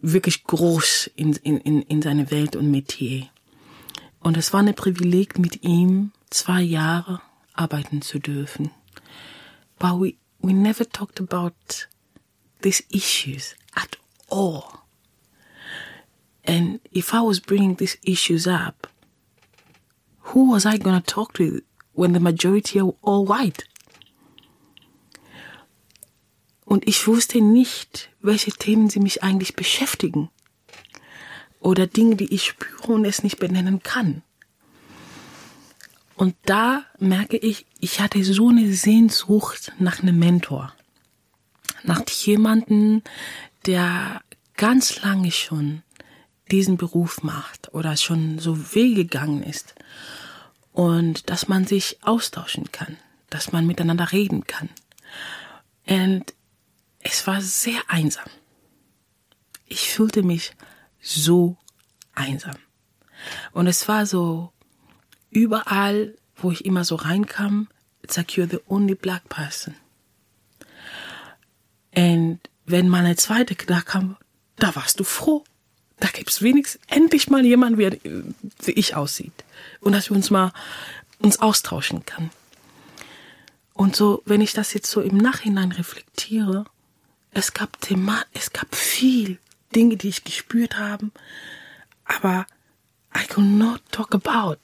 [0.00, 3.28] wirklich groß in, in, in seine Welt und Metier.
[4.20, 7.20] Und es war ein Privileg, mit ihm zwei Jahre
[7.54, 8.70] arbeiten zu dürfen.
[9.78, 11.54] But we, we never talked about
[12.62, 14.64] these issues at all.
[16.44, 18.88] And if I was bringing these issues up,
[20.32, 21.62] who was I going to talk to
[21.94, 23.64] when the majority are all white?
[26.66, 30.30] Und ich wusste nicht, welche Themen sie mich eigentlich beschäftigen.
[31.60, 34.22] Oder Dinge, die ich spüre und es nicht benennen kann.
[36.16, 40.74] Und da merke ich, ich hatte so eine Sehnsucht nach einem Mentor.
[41.84, 43.02] Nach jemanden,
[43.64, 44.22] der
[44.56, 45.82] ganz lange schon
[46.50, 49.76] diesen Beruf macht oder schon so wehgegangen ist.
[50.72, 52.96] Und dass man sich austauschen kann,
[53.30, 54.68] dass man miteinander reden kann.
[55.86, 56.34] Und
[57.08, 58.26] es war sehr einsam.
[59.66, 60.52] Ich fühlte mich
[61.00, 61.56] so
[62.14, 62.56] einsam.
[63.52, 64.52] Und es war so,
[65.30, 67.68] überall, wo ich immer so reinkam,
[68.02, 69.74] it's like you're the only black person.
[71.94, 74.16] Und wenn meine zweite da kam,
[74.56, 75.44] da warst du froh.
[75.98, 77.98] Da gibt's wenigstens endlich mal jemand, wie,
[78.64, 79.44] wie ich aussieht.
[79.80, 80.52] Und dass wir uns mal
[81.20, 82.30] uns austauschen kann.
[83.72, 86.66] Und so, wenn ich das jetzt so im Nachhinein reflektiere,
[87.36, 89.38] es gab Thema, es gab viel
[89.74, 91.10] Dinge, die ich gespürt habe,
[92.06, 92.46] aber
[93.14, 94.58] I could not talk about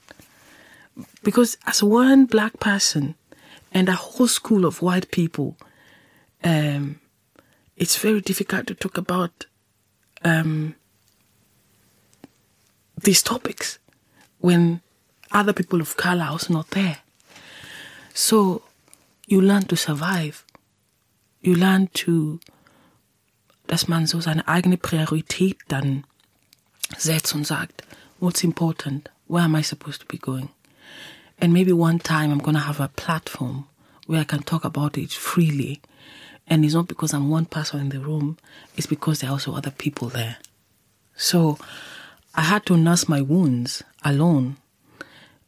[1.21, 3.13] because as one black person
[3.71, 5.55] and a whole school of white people,
[6.43, 6.99] um,
[7.75, 9.45] it's very difficult to talk about
[10.23, 10.75] um,
[12.99, 13.77] these topics
[14.39, 14.81] when
[15.31, 16.97] other people of color are not there.
[18.15, 18.63] So
[19.27, 20.43] you learn to survive.
[21.41, 22.39] You learn to
[23.67, 26.03] dass man so seine eigene Priorität dann
[26.97, 27.83] setzt und sagt,
[28.19, 29.09] what's important?
[29.27, 30.49] Where am I supposed to be going?
[31.39, 33.65] And maybe one time I'm to have a platform
[34.07, 35.81] where I can talk about it freely.
[36.47, 38.37] And it's not because I'm one person in the room,
[38.75, 40.37] it's because there are also other people there.
[41.15, 41.57] So
[42.35, 44.57] I had to nurse my wounds alone.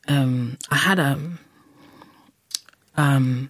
[0.08, 1.20] Um, I had a,
[2.96, 3.50] um,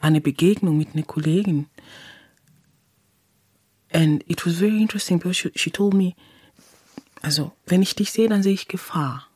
[0.00, 1.66] eine Begegnung mit einer Kollegin,
[3.92, 6.14] And it was very interesting because she, she told me,
[7.22, 9.26] also, wenn ich dich sehe, dann sehe ich Gefahr.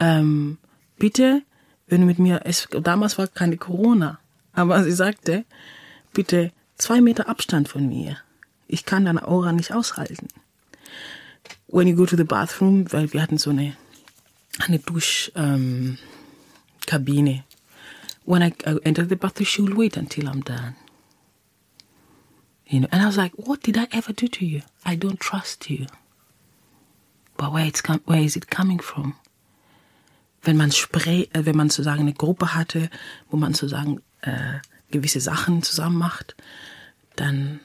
[0.00, 0.58] Ähm,
[0.98, 1.42] bitte,
[1.86, 4.18] wenn du mit mir, es, damals war keine Corona,
[4.52, 5.44] aber sie sagte,
[6.12, 8.18] bitte zwei Meter Abstand von mir.
[8.66, 10.28] Ich kann deine Aura nicht aushalten.
[11.68, 13.76] When you go to the bathroom, weil wir hatten so eine,
[14.58, 16.00] eine Duschkabine.
[16.86, 17.42] Ähm,
[18.24, 20.74] When I, I enter the bathroom, she will wait until I'm done.
[22.68, 24.62] You know, and I was like, what did I ever do to you?
[24.84, 25.86] I don't trust you.
[27.36, 29.14] But where, it's where is it coming from?
[30.42, 32.90] Wenn man äh, wenn man sozusagen eine Gruppe hatte,
[33.30, 34.58] wo man sozusagen äh,
[34.90, 36.34] gewisse Sachen zusammen macht,
[37.14, 37.60] dann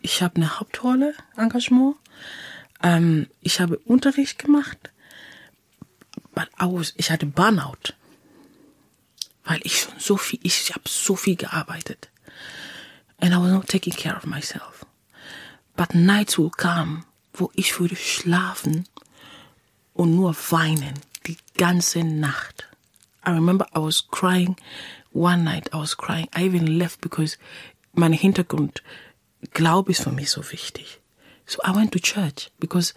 [0.01, 1.97] ich habe eine Hauptrolle, Engagement,
[2.83, 4.93] ähm, ich habe Unterricht gemacht,
[6.61, 7.95] I was, ich hatte Burnout,
[9.45, 12.09] weil ich schon so viel, ich habe so viel gearbeitet.
[13.21, 14.85] And I was not taking care of myself.
[15.77, 18.87] But nights will come, wo ich würde schlafen
[19.95, 20.95] und nur weinen
[21.27, 22.69] die ganze Nacht.
[23.27, 24.57] I remember I was crying
[25.13, 25.69] one night.
[25.73, 26.29] I was crying.
[26.35, 27.37] I even left because
[27.93, 28.83] mein Hintergrund,
[29.53, 31.01] Glaube ist für mich so wichtig.
[31.47, 32.95] So I went to church because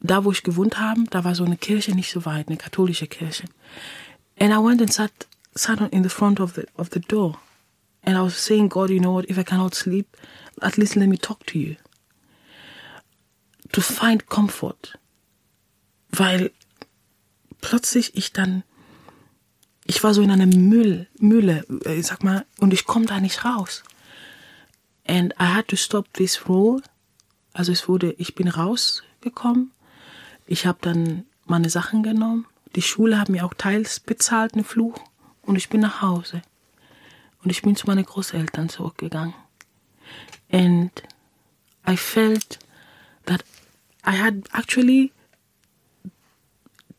[0.00, 3.06] da, wo ich gewohnt habe, da war so eine Kirche nicht so weit, eine katholische
[3.06, 3.44] Kirche.
[4.38, 5.12] And I went and sat,
[5.54, 7.38] sat in the front of the, of the door.
[8.02, 10.16] And I was saying, God, you know what, if I cannot sleep,
[10.62, 11.76] at least let me talk to you.
[13.72, 14.98] To find comfort.
[16.10, 16.50] Weil
[17.60, 18.64] plötzlich ich dann,
[19.84, 23.20] ich war so in einer Müll, Mühle, ich äh, sag mal, und ich komme da
[23.20, 23.82] nicht raus.
[25.06, 26.82] And I had to stop this rule.
[27.52, 29.72] Also es wurde, ich bin rausgekommen.
[30.50, 32.44] Ich habe dann meine Sachen genommen.
[32.74, 34.98] Die Schule hat mir auch teils bezahlt, eine Fluch.
[35.42, 36.42] Und ich bin nach Hause.
[37.44, 39.32] Und ich bin zu meinen Großeltern zurückgegangen.
[40.50, 40.90] And
[41.88, 42.58] I felt
[43.26, 43.44] that
[44.04, 45.12] I had actually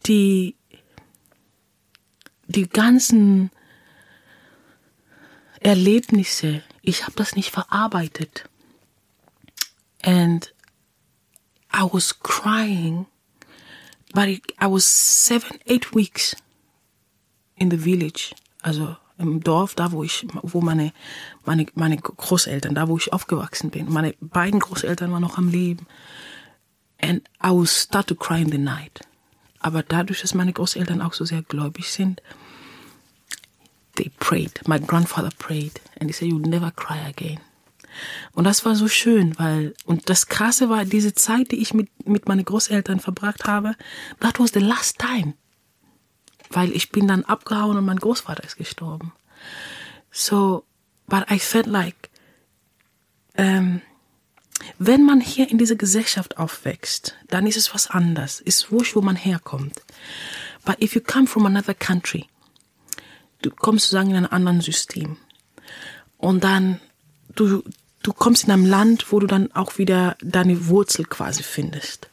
[0.05, 0.55] die,
[2.47, 3.51] die ganzen
[5.59, 8.49] Erlebnisse, ich habe das nicht verarbeitet.
[10.03, 10.53] And
[11.75, 13.07] I was crying,
[14.13, 14.27] but
[14.59, 16.35] I was seven, eight weeks
[17.55, 20.93] in the village, also im Dorf, da wo ich, wo meine,
[21.45, 23.91] meine, meine Großeltern, da wo ich aufgewachsen bin.
[23.91, 25.85] Meine beiden Großeltern waren noch am Leben.
[26.99, 29.01] And I would start to cry in the night.
[29.59, 32.21] Aber dadurch, dass meine Großeltern auch so sehr gläubig sind,
[33.95, 34.67] they prayed.
[34.67, 35.79] My grandfather prayed.
[35.99, 37.39] And he said, you'll never cry again.
[38.33, 41.89] Und das war so schön, weil, und das Krasse war, diese Zeit, die ich mit,
[42.07, 43.75] mit meinen Großeltern verbracht habe,
[44.19, 45.33] that was the last time
[46.53, 49.13] weil ich bin dann abgehauen und mein Großvater ist gestorben.
[50.11, 50.65] So,
[51.07, 52.09] but I felt like,
[53.35, 53.81] ähm,
[54.77, 58.39] wenn man hier in dieser Gesellschaft aufwächst, dann ist es was anderes.
[58.41, 59.81] Ist wurscht, wo man herkommt.
[60.65, 62.27] But if you come from another country,
[63.41, 65.17] du kommst sozusagen in einem anderen System.
[66.17, 66.79] Und dann,
[67.33, 67.63] du,
[68.03, 72.09] du kommst in einem Land, wo du dann auch wieder deine Wurzel quasi findest.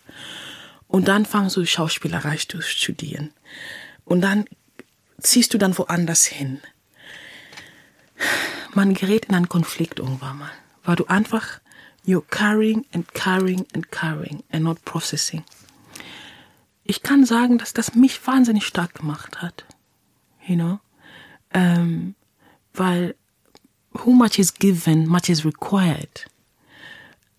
[0.86, 3.30] Und dann fangst du Schauspielerei zu studieren.
[4.04, 4.46] Und dann
[5.20, 6.60] ziehst du dann woanders hin.
[8.74, 10.50] Man gerät in einen Konflikt irgendwann mal,
[10.84, 11.60] weil du einfach
[12.06, 15.44] you're carrying and carrying and carrying and not processing.
[16.84, 19.66] Ich kann sagen, dass das mich wahnsinnig stark gemacht hat,
[20.46, 20.80] you know,
[21.52, 22.14] ähm,
[22.72, 23.14] weil
[23.98, 26.24] who much is given, much is required,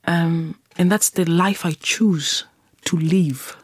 [0.05, 2.45] um, and that's the life I choose
[2.85, 3.55] to live.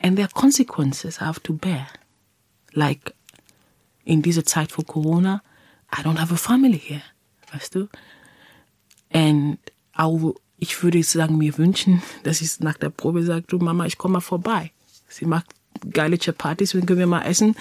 [0.00, 1.88] And there are consequences I have to bear.
[2.74, 3.12] Like
[4.04, 5.42] in this Zeit for Corona,
[5.90, 7.02] I don't have a family here.
[7.52, 7.88] Weißt du?
[9.10, 9.58] And
[9.94, 13.98] auch, ich würde sagen, mir wünschen, dass ich nach der Probe sage, du Mama, ich
[13.98, 14.72] komme mal vorbei.
[15.08, 15.54] Sie macht
[15.92, 17.56] geile Chapatis, dann können wir mal essen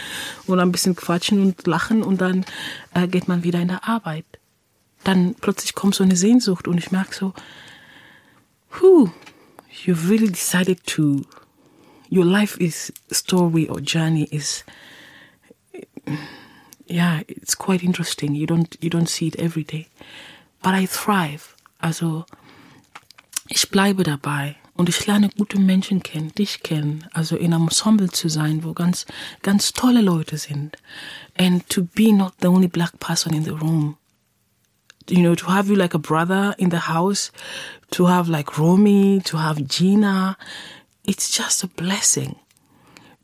[0.48, 2.46] und ein bisschen quatschen und lachen und dann
[2.94, 4.26] äh, geht man wieder in der Arbeit.
[5.04, 7.34] Dann plötzlich kommt so eine Sehnsucht und ich merke so,
[8.72, 9.12] whew,
[9.86, 11.22] you really decided to
[12.10, 14.64] your life is story or journey is
[16.88, 18.36] yeah it's quite interesting.
[18.36, 19.88] You don't you don't see it every day.
[20.62, 21.56] But I thrive.
[21.80, 22.26] Also
[23.48, 28.10] ich bleibe dabei und ich lerne gute Menschen kennen, dich kennen, also in einem Ensemble
[28.10, 29.06] zu sein, wo ganz,
[29.42, 30.78] ganz tolle Leute sind.
[31.38, 33.98] And to be not the only black person in the room.
[35.10, 37.32] You know, to have you like a brother in the house,
[37.92, 40.36] to have like Romy, to have Gina,
[41.06, 42.36] it's just a blessing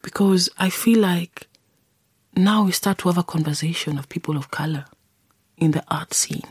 [0.01, 1.47] because I feel like
[2.35, 4.85] now we start to have a conversation of people of color
[5.57, 6.47] in the art scene.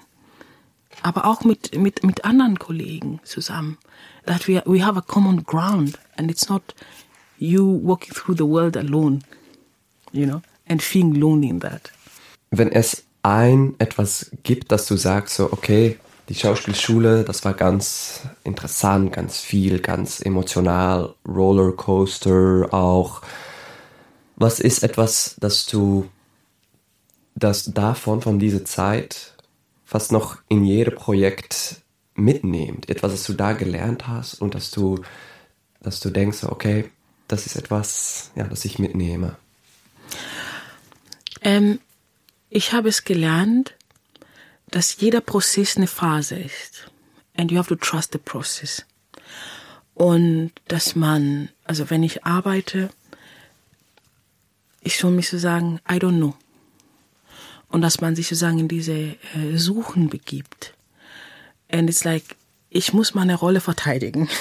[1.02, 3.78] Aber auch mit, mit, mit anderen Kollegen zusammen.
[4.26, 6.74] That we, we have a common ground and it's not
[7.38, 9.22] you walking through the world alone,
[10.12, 10.42] you know.
[10.70, 11.90] and feeling lonely in that.
[12.50, 18.22] Wenn es ein etwas gibt, dass du sagst, so, okay, die Schauspielschule, das war ganz
[18.44, 23.20] interessant, ganz viel, ganz emotional, Rollercoaster auch.
[24.36, 26.08] Was ist etwas, dass du
[27.34, 29.34] das davon, von dieser Zeit,
[29.84, 31.82] fast noch in jedem Projekt
[32.20, 32.88] mitnehmt?
[32.88, 35.02] Etwas, das du da gelernt hast und dass du,
[35.82, 36.90] dass du denkst, okay,
[37.28, 39.36] das ist etwas, ja, das ich mitnehme.
[41.42, 41.80] Ähm,
[42.48, 43.74] ich habe es gelernt,
[44.70, 46.90] dass jeder Prozess eine Phase ist.
[47.36, 48.84] And you have to trust the process.
[49.94, 52.90] Und dass man, also wenn ich arbeite,
[54.80, 56.34] ich soll mich so sagen, I don't know.
[57.68, 59.16] Und dass man sich sozusagen in diese äh,
[59.54, 60.74] Suchen begibt.
[61.70, 62.36] And it's like,
[62.68, 64.28] ich muss meine Rolle verteidigen.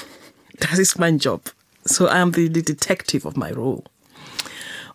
[0.62, 1.54] Das ist mein Job.
[1.86, 3.82] So I am the, the detective of my role.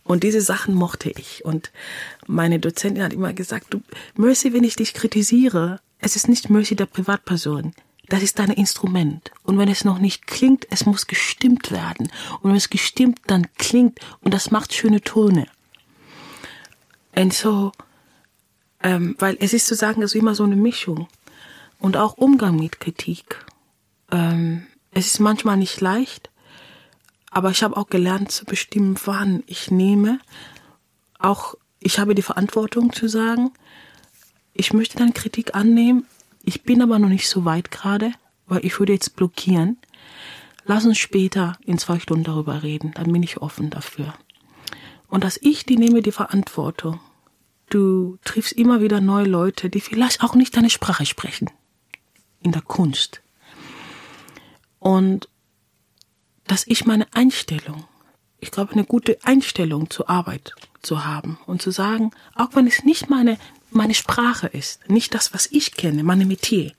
[0.03, 1.43] Und diese Sachen mochte ich.
[1.43, 1.71] Und
[2.27, 3.81] meine Dozentin hat immer gesagt, du,
[4.15, 7.73] Mercy, wenn ich dich kritisiere, es ist nicht Mercy der Privatperson.
[8.09, 9.31] Das ist dein Instrument.
[9.43, 12.11] Und wenn es noch nicht klingt, es muss gestimmt werden.
[12.43, 15.47] Und wenn es gestimmt dann klingt, und das macht schöne Töne.
[17.17, 17.73] Und so,
[18.83, 21.09] ähm, weil es ist zu sagen, ist immer so eine Mischung.
[21.85, 23.45] Und auch Umgang mit Kritik.
[24.11, 26.31] Ähm, es ist manchmal nicht leicht,
[27.31, 30.19] aber ich habe auch gelernt zu bestimmen, wann ich nehme.
[31.19, 33.53] Auch ich habe die Verantwortung zu sagen,
[34.55, 36.07] ich möchte deine Kritik annehmen.
[36.43, 38.13] Ich bin aber noch nicht so weit gerade,
[38.47, 39.77] weil ich würde jetzt blockieren.
[40.65, 42.93] Lass uns später in zwei Stunden darüber reden.
[42.95, 44.15] Dann bin ich offen dafür.
[45.09, 46.99] Und dass ich die nehme die Verantwortung.
[47.69, 51.51] Du triffst immer wieder neue Leute, die vielleicht auch nicht deine Sprache sprechen.
[52.45, 53.21] In der Kunst.
[54.79, 55.29] Und
[56.47, 57.85] dass ich meine Einstellung,
[58.39, 62.85] ich glaube, eine gute Einstellung zur Arbeit zu haben und zu sagen, auch wenn es
[62.85, 63.39] nicht meine,
[63.71, 66.73] meine Sprache ist, nicht das, was ich kenne, meine Metier,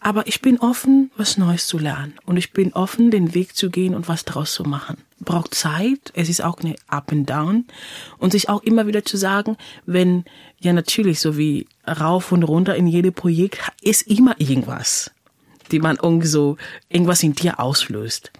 [0.00, 3.70] aber ich bin offen, was Neues zu lernen und ich bin offen, den Weg zu
[3.70, 4.98] gehen und was daraus zu machen.
[5.18, 7.64] Braucht Zeit, es ist auch eine Up and Down
[8.18, 10.24] und sich auch immer wieder zu sagen, wenn,
[10.60, 15.10] ja natürlich, so wie rauf und runter in jedem Projekt ist immer irgendwas
[15.72, 16.56] die man irgendwie so
[16.88, 18.32] irgendwas in dir auslöst.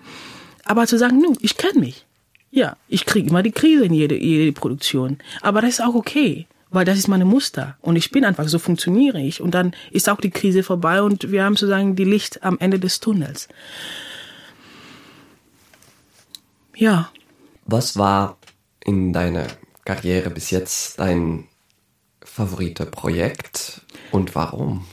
[0.65, 2.05] Aber zu sagen, nun, ich kenne mich.
[2.51, 5.19] Ja, ich kriege immer die Krise in jede, jede Produktion.
[5.43, 7.77] Aber das ist auch okay, weil das ist meine Muster.
[7.83, 9.41] Und ich bin einfach, so funktioniere ich.
[9.41, 12.79] Und dann ist auch die Krise vorbei und wir haben sozusagen die Licht am Ende
[12.79, 13.49] des Tunnels.
[16.77, 17.11] Ja.
[17.65, 18.37] Was war
[18.85, 19.47] in deiner
[19.85, 21.49] Karriere bis jetzt dein
[22.23, 23.81] favorite Projekt
[24.13, 24.87] und warum?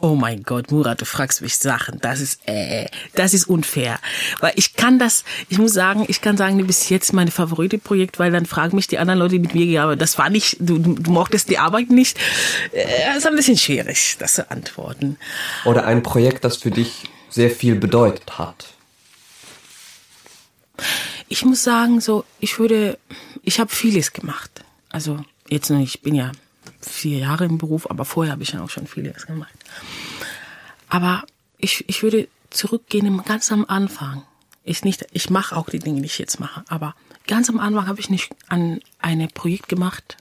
[0.00, 1.98] Oh mein Gott, Murat, du fragst mich Sachen.
[2.00, 3.98] Das ist, äh, das ist unfair.
[4.40, 8.30] Weil ich kann das, ich muss sagen, ich kann sagen, bis jetzt meine Favorite-Projekt, weil
[8.30, 11.10] dann fragen mich die anderen Leute, die mit mir gearbeitet das war nicht, du, du
[11.10, 12.18] mochtest die Arbeit nicht.
[12.72, 15.16] Äh, das ist ein bisschen schwierig, das zu antworten.
[15.64, 18.73] Oder ein Projekt, das für dich sehr viel bedeutet hat.
[21.28, 22.98] Ich muss sagen, so, ich würde,
[23.42, 24.64] ich habe vieles gemacht.
[24.88, 26.32] Also, jetzt noch ich bin ja
[26.80, 29.54] vier Jahre im Beruf, aber vorher habe ich ja auch schon vieles gemacht.
[30.88, 31.24] Aber
[31.58, 34.22] ich, ich würde zurückgehen ganz am Anfang.
[34.62, 36.94] Ich nicht, ich mache auch die Dinge, die ich jetzt mache, aber
[37.26, 40.16] ganz am Anfang habe ich nicht an ein Projekt gemacht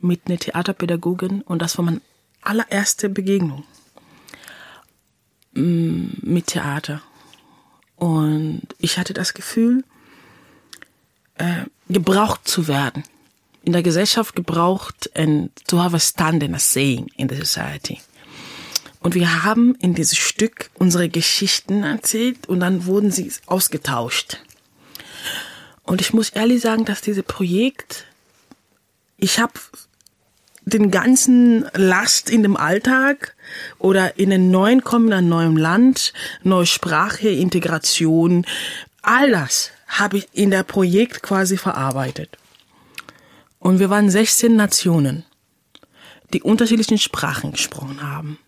[0.00, 2.00] mit einer Theaterpädagogin und das war meine
[2.42, 3.64] allererste Begegnung
[5.54, 7.02] mm, mit Theater.
[8.04, 9.82] Und ich hatte das Gefühl,
[11.36, 13.02] äh, gebraucht zu werden
[13.62, 18.02] in der Gesellschaft gebraucht and to have a stand and a saying in the society.
[19.00, 24.36] Und wir haben in dieses Stück unsere Geschichten erzählt und dann wurden sie ausgetauscht.
[25.82, 28.04] Und ich muss ehrlich sagen, dass dieses Projekt,
[29.16, 29.54] ich habe
[30.66, 33.36] den ganzen Last in dem Alltag
[33.78, 36.12] oder in einem neuen Kommen, einem neuen Land,
[36.42, 38.46] neue Sprache, Integration,
[39.02, 42.38] all das habe ich in der Projekt quasi verarbeitet.
[43.58, 45.24] Und wir waren 16 Nationen,
[46.32, 48.38] die unterschiedlichen Sprachen gesprochen haben.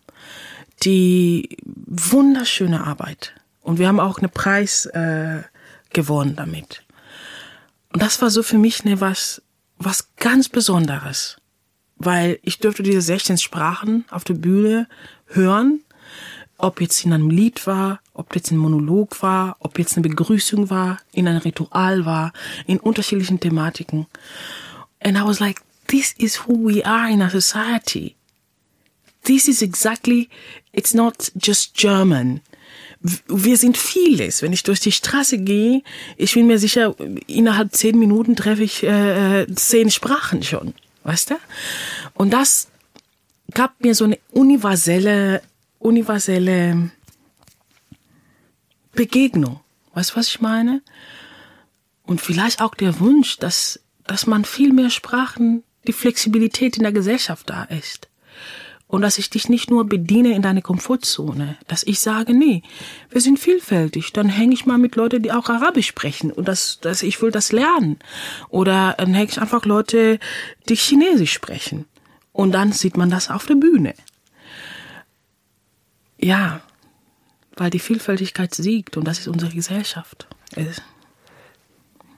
[0.83, 3.33] Die wunderschöne Arbeit.
[3.61, 5.41] Und wir haben auch einen Preis äh,
[5.91, 6.83] gewonnen damit.
[7.93, 9.41] Und das war so für mich ne was,
[9.79, 11.36] was ganz Besonderes.
[11.99, 14.87] Weil ich durfte diese 16 Sprachen auf der Bühne
[15.27, 15.81] hören,
[16.57, 20.69] ob jetzt in einem Lied war, ob jetzt ein Monolog war, ob jetzt eine Begrüßung
[20.69, 22.33] war, in einem Ritual war,
[22.65, 24.07] in unterschiedlichen Thematiken.
[24.99, 28.15] And I was like, this is who we are in our society.
[29.23, 30.29] This is exactly,
[30.71, 32.41] it's not just German
[33.27, 34.41] wir sind vieles.
[34.41, 35.83] Wenn ich durch die Straße gehe,
[36.17, 36.95] ich bin mir sicher,
[37.27, 40.73] innerhalb zehn Minuten treffe ich äh, zehn Sprachen schon,
[41.07, 41.35] weißt du?
[42.13, 42.67] Und das
[43.53, 45.41] gab mir so eine universelle,
[45.79, 46.91] universelle
[48.91, 49.61] Begegnung.
[49.93, 50.81] Weißt du, was ich meine?
[52.03, 56.91] Und vielleicht auch der Wunsch, dass, dass man viel mehr Sprachen, die Flexibilität in der
[56.91, 58.09] Gesellschaft da ist.
[58.87, 62.63] Und dass ich dich nicht nur bediene in deine Komfortzone, dass ich sage, nee,
[63.09, 66.79] wir sind vielfältig, dann hänge ich mal mit Leuten, die auch Arabisch sprechen und das,
[67.03, 67.99] ich will das lernen.
[68.49, 70.19] Oder dann hänge ich einfach Leute,
[70.69, 71.85] die Chinesisch sprechen.
[72.31, 73.93] Und dann sieht man das auf der Bühne.
[76.17, 76.61] Ja,
[77.57, 80.27] weil die Vielfältigkeit siegt und das ist unsere Gesellschaft.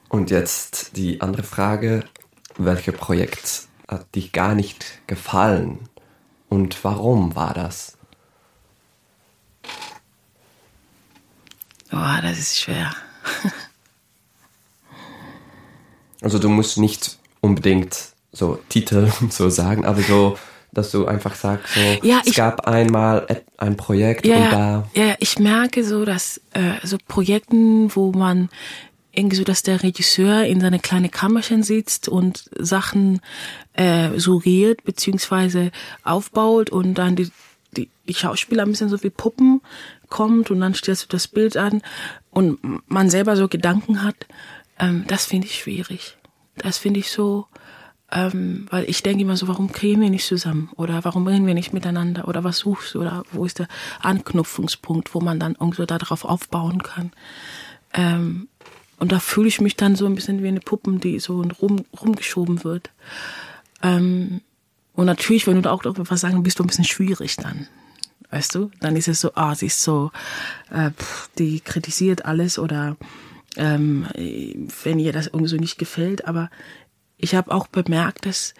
[0.08, 2.04] Und jetzt die andere Frage,
[2.56, 5.80] welches Projekt hat dich gar nicht gefallen
[6.50, 7.96] und warum war das?
[11.92, 12.94] Oh, das ist schwer.
[16.20, 20.38] also du musst nicht unbedingt so Titel so sagen, aber so,
[20.72, 24.88] dass du einfach sagst, so, ja, es gab einmal ein Projekt ja, und da.
[24.94, 28.50] Ja, ich merke so, dass äh, so Projekten, wo man
[29.12, 33.20] irgendwie so, dass der Regisseur in seine kleine Kammerchen sitzt und Sachen
[33.72, 35.72] äh, suggeriert beziehungsweise
[36.04, 37.30] aufbaut und dann die,
[37.76, 39.60] die, die Schauspieler ein bisschen so wie Puppen
[40.08, 41.82] kommt und dann stellst du das Bild an
[42.30, 42.58] und
[42.88, 44.26] man selber so Gedanken hat,
[44.78, 46.16] ähm, das finde ich schwierig.
[46.56, 47.46] Das finde ich so,
[48.12, 51.54] ähm, weil ich denke immer so, warum kriegen wir nicht zusammen oder warum reden wir
[51.54, 53.68] nicht miteinander oder was suchst du oder wo ist der
[54.00, 57.12] Anknüpfungspunkt, wo man dann irgendwie so darauf aufbauen kann.
[57.92, 58.48] Ähm,
[59.00, 61.84] und da fühle ich mich dann so ein bisschen wie eine Puppen, die so rum,
[62.00, 62.90] rumgeschoben wird.
[63.82, 64.42] Ähm,
[64.92, 67.66] und natürlich, wenn du da auch was sagen, bist du ein bisschen schwierig dann.
[68.30, 68.70] Weißt du?
[68.80, 70.12] Dann ist es so, ah, sie ist so,
[70.70, 72.98] äh, pff, die kritisiert alles oder
[73.56, 76.26] ähm, wenn ihr das irgendwie so nicht gefällt.
[76.26, 76.50] Aber
[77.16, 78.52] ich habe auch bemerkt, dass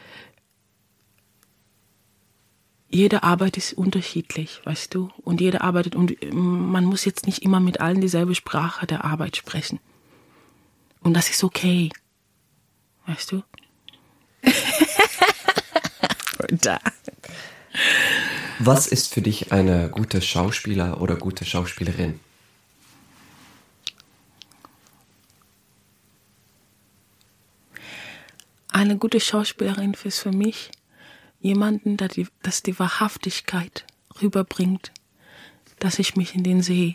[2.88, 5.10] jede Arbeit ist unterschiedlich, weißt du?
[5.18, 9.36] Und jede arbeitet und man muss jetzt nicht immer mit allen dieselbe Sprache der Arbeit
[9.36, 9.80] sprechen.
[11.00, 11.90] Und das ist okay.
[13.06, 13.42] Weißt du?
[18.58, 22.20] Was ist für dich eine gute Schauspieler oder gute Schauspielerin?
[28.68, 30.70] Eine gute Schauspielerin ist für mich
[31.40, 33.86] jemanden, der die, das die Wahrhaftigkeit
[34.20, 34.92] rüberbringt,
[35.78, 36.92] dass ich mich in den sehe.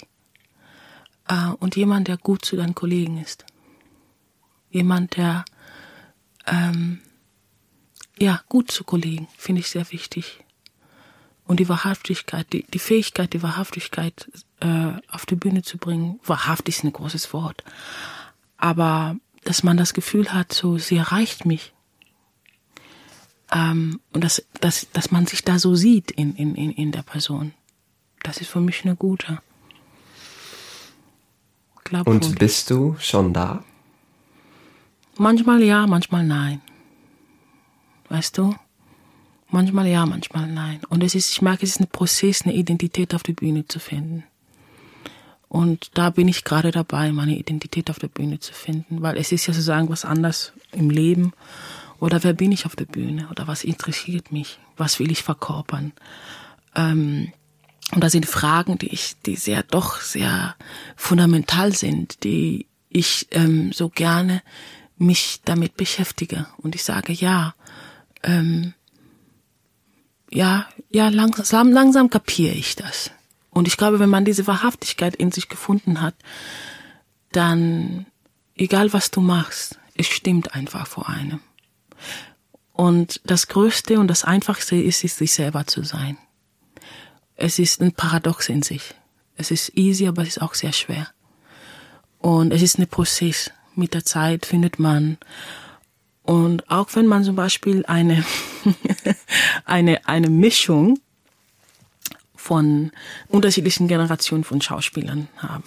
[1.27, 3.45] Äh, und jemand, der gut zu deinen Kollegen ist
[4.76, 5.45] jemand, der
[6.45, 6.99] ähm,
[8.19, 10.43] ja gut zu Kollegen, finde ich sehr wichtig.
[11.45, 16.19] Und die Wahrhaftigkeit, die, die Fähigkeit, die Wahrhaftigkeit äh, auf die Bühne zu bringen.
[16.26, 17.63] Wahrhaftig ist ein großes Wort.
[18.57, 21.73] Aber dass man das Gefühl hat, so, sie erreicht mich.
[23.51, 27.53] Ähm, und dass, dass, dass man sich da so sieht in, in, in der Person.
[28.23, 29.39] Das ist für mich eine gute.
[31.84, 32.30] Glaubwürdig.
[32.30, 33.63] Und bist du schon da?
[35.18, 36.61] Manchmal ja, manchmal nein.
[38.09, 38.55] Weißt du?
[39.49, 40.82] Manchmal ja, manchmal nein.
[40.89, 43.80] Und es ist, ich merke, es ist ein Prozess, eine Identität auf der Bühne zu
[43.80, 44.24] finden.
[45.47, 49.32] Und da bin ich gerade dabei, meine Identität auf der Bühne zu finden, weil es
[49.32, 51.32] ist ja sozusagen was anderes im Leben.
[51.99, 53.30] Oder wer bin ich auf der Bühne?
[53.32, 54.59] Oder was interessiert mich?
[54.76, 55.93] Was will ich verkörpern?
[56.76, 57.32] Ähm,
[57.93, 60.55] und da sind Fragen, die ich, die sehr doch sehr
[60.97, 64.41] fundamental sind, die ich ähm, so gerne
[64.97, 67.53] mich damit beschäftige und ich sage, ja,
[68.23, 68.73] ähm,
[70.31, 73.11] ja, ja, langsam, langsam kapiere ich das.
[73.49, 76.15] Und ich glaube, wenn man diese Wahrhaftigkeit in sich gefunden hat,
[77.31, 78.05] dann,
[78.55, 81.39] egal was du machst, es stimmt einfach vor einem.
[82.73, 86.17] Und das Größte und das Einfachste ist, ist sich selber zu sein.
[87.35, 88.93] Es ist ein Paradox in sich.
[89.37, 91.07] Es ist easy, aber es ist auch sehr schwer.
[92.19, 95.17] Und es ist ein Prozess mit der Zeit findet man.
[96.23, 98.26] Und auch wenn man zum Beispiel eine,
[99.65, 100.99] eine, eine Mischung
[102.36, 102.91] von
[103.28, 105.63] unterschiedlichen Generationen von Schauspielern haben.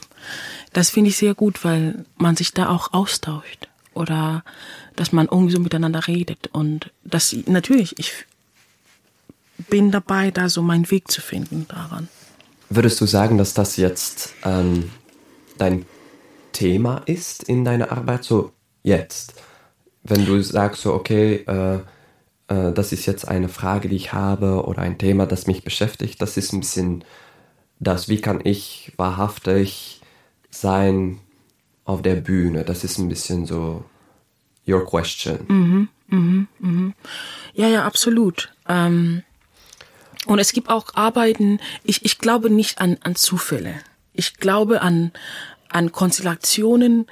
[0.73, 4.45] Das finde ich sehr gut, weil man sich da auch austauscht oder
[4.95, 8.13] dass man irgendwie so miteinander redet und das natürlich ich
[9.69, 12.09] bin dabei, da so meinen Weg zu finden daran.
[12.71, 14.91] Würdest du sagen, dass das jetzt ähm,
[15.57, 15.85] dein
[16.59, 18.51] Thema ist in deiner Arbeit, so
[18.83, 19.35] jetzt.
[20.03, 21.77] Wenn du sagst so, okay, äh,
[22.49, 26.21] äh, das ist jetzt eine Frage, die ich habe oder ein Thema, das mich beschäftigt,
[26.21, 27.05] das ist ein bisschen
[27.79, 30.01] das, wie kann ich wahrhaftig
[30.51, 31.21] sein
[31.85, 32.65] auf der Bühne?
[32.65, 33.85] Das ist ein bisschen so
[34.67, 35.39] your question.
[35.47, 36.95] Mhm, mhm, mhm.
[37.55, 38.53] Ja, ja, absolut.
[38.69, 39.23] Ähm,
[40.27, 43.75] und es gibt auch Arbeiten, ich, ich glaube nicht an, an Zufälle.
[44.13, 45.13] Ich glaube an,
[45.69, 47.07] an Konstellationen,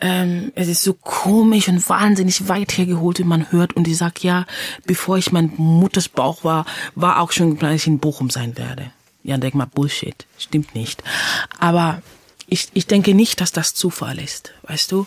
[0.00, 4.22] ähm, es ist so komisch und wahnsinnig weit hergeholt, wenn man hört und die sagt,
[4.22, 4.44] ja,
[4.84, 8.90] bevor ich mein Mutters Bauch war, war auch schon, dass ich in Bochum sein werde.
[9.22, 10.26] Ja, denk mal, Bullshit.
[10.38, 11.02] Stimmt nicht.
[11.58, 12.02] Aber
[12.48, 15.06] ich, ich denke nicht, dass das Zufall ist, weißt du?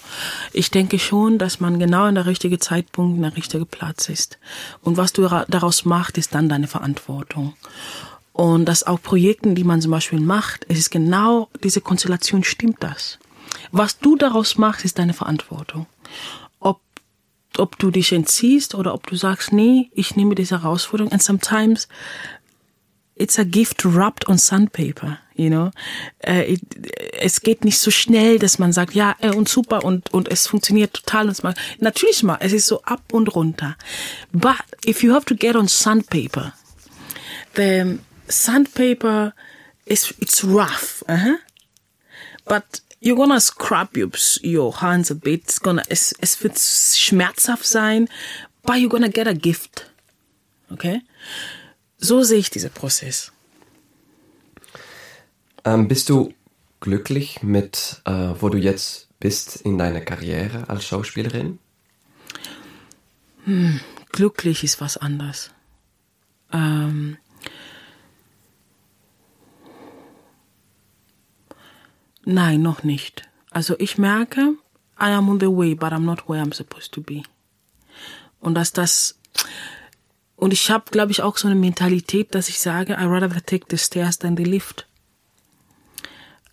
[0.52, 4.40] Ich denke schon, dass man genau in der richtigen Zeitpunkt, in der richtigen Platz ist.
[4.82, 7.54] Und was du daraus machst, ist dann deine Verantwortung.
[8.40, 12.78] Und dass auch Projekten, die man zum Beispiel macht, es ist genau diese Konstellation, stimmt
[12.80, 13.20] das.
[13.74, 15.88] Was du daraus machst, ist deine Verantwortung.
[16.62, 16.80] Ob,
[17.58, 21.12] ob du dich entziehst oder ob du sagst, nee, ich nehme diese Herausforderung.
[21.12, 21.90] And sometimes
[23.16, 25.72] it's a gift wrapped on sandpaper, you know.
[26.20, 26.60] Äh,
[27.20, 30.48] es geht nicht so schnell, dass man sagt, ja, äh, und super und, und es
[30.48, 31.30] funktioniert total.
[31.80, 33.76] Natürlich mal, es ist so ab und runter.
[34.32, 36.54] But if you have to get on sandpaper,
[37.58, 38.00] the
[38.30, 39.34] sandpaper
[39.86, 41.38] is, it's rough, uh -huh.
[42.46, 44.12] but you're gonna scrub your,
[44.42, 45.42] your hands a bit.
[45.44, 48.08] It's gonna, es, es wird schmerzhaft sein,
[48.64, 49.90] but you're gonna get a gift.
[50.72, 51.02] Okay?
[51.98, 53.32] So sehe ich diesen Prozess.
[55.66, 56.34] Ähm, bist du
[56.80, 61.60] glücklich mit, äh, wo du jetzt bist in deiner Karriere als Schauspielerin?
[63.44, 63.80] Hm,
[64.12, 65.52] glücklich ist was anderes.
[66.54, 67.18] Ähm,
[72.32, 73.24] Nein, noch nicht.
[73.50, 74.54] Also ich merke,
[75.02, 77.24] I am on the way, but I'm not where I'm supposed to be.
[78.40, 79.20] Und dass das
[80.36, 83.66] und ich habe, glaube ich, auch so eine Mentalität, dass ich sage, I rather take
[83.72, 84.88] the stairs than the lift.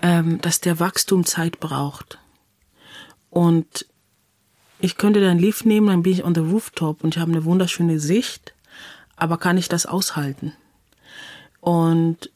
[0.00, 2.18] Ähm, dass der Wachstum Zeit braucht.
[3.28, 3.86] Und
[4.80, 7.44] ich könnte den Lift nehmen, dann bin ich on the rooftop und ich habe eine
[7.44, 8.54] wunderschöne Sicht,
[9.14, 10.54] aber kann ich das aushalten?
[11.60, 12.30] Und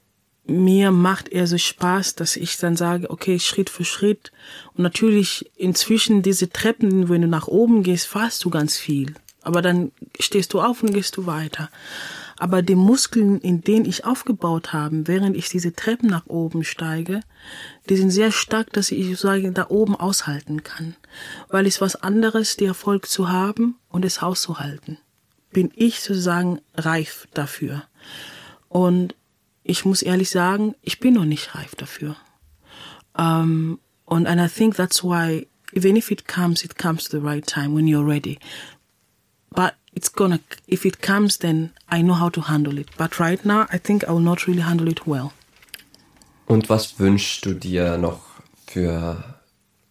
[0.51, 4.33] mir macht eher so Spaß, dass ich dann sage, okay, Schritt für Schritt.
[4.75, 9.15] Und natürlich inzwischen diese Treppen, wenn du nach oben gehst, fahrst du ganz viel.
[9.43, 11.71] Aber dann stehst du auf und gehst du weiter.
[12.39, 17.21] Aber die Muskeln, in denen ich aufgebaut habe, während ich diese Treppen nach oben steige,
[17.89, 20.97] die sind sehr stark, dass ich sage, da oben aushalten kann.
[21.49, 24.99] Weil es was anderes, die Erfolg zu haben und es auszuhalten.
[25.53, 27.85] Bin ich sozusagen reif dafür.
[28.69, 29.15] Und
[29.71, 32.17] ich muss ehrlich sagen, ich bin noch nicht reif dafür.
[33.17, 37.25] Um, und and I think that's why, even if it comes, it comes to the
[37.25, 38.39] right time when you're ready.
[39.51, 42.89] But it's gonna, if it comes, then I know how to handle it.
[42.97, 45.31] But right now, I think I will not really handle it well.
[46.47, 48.23] Und was wünschst du dir noch
[48.67, 49.23] für,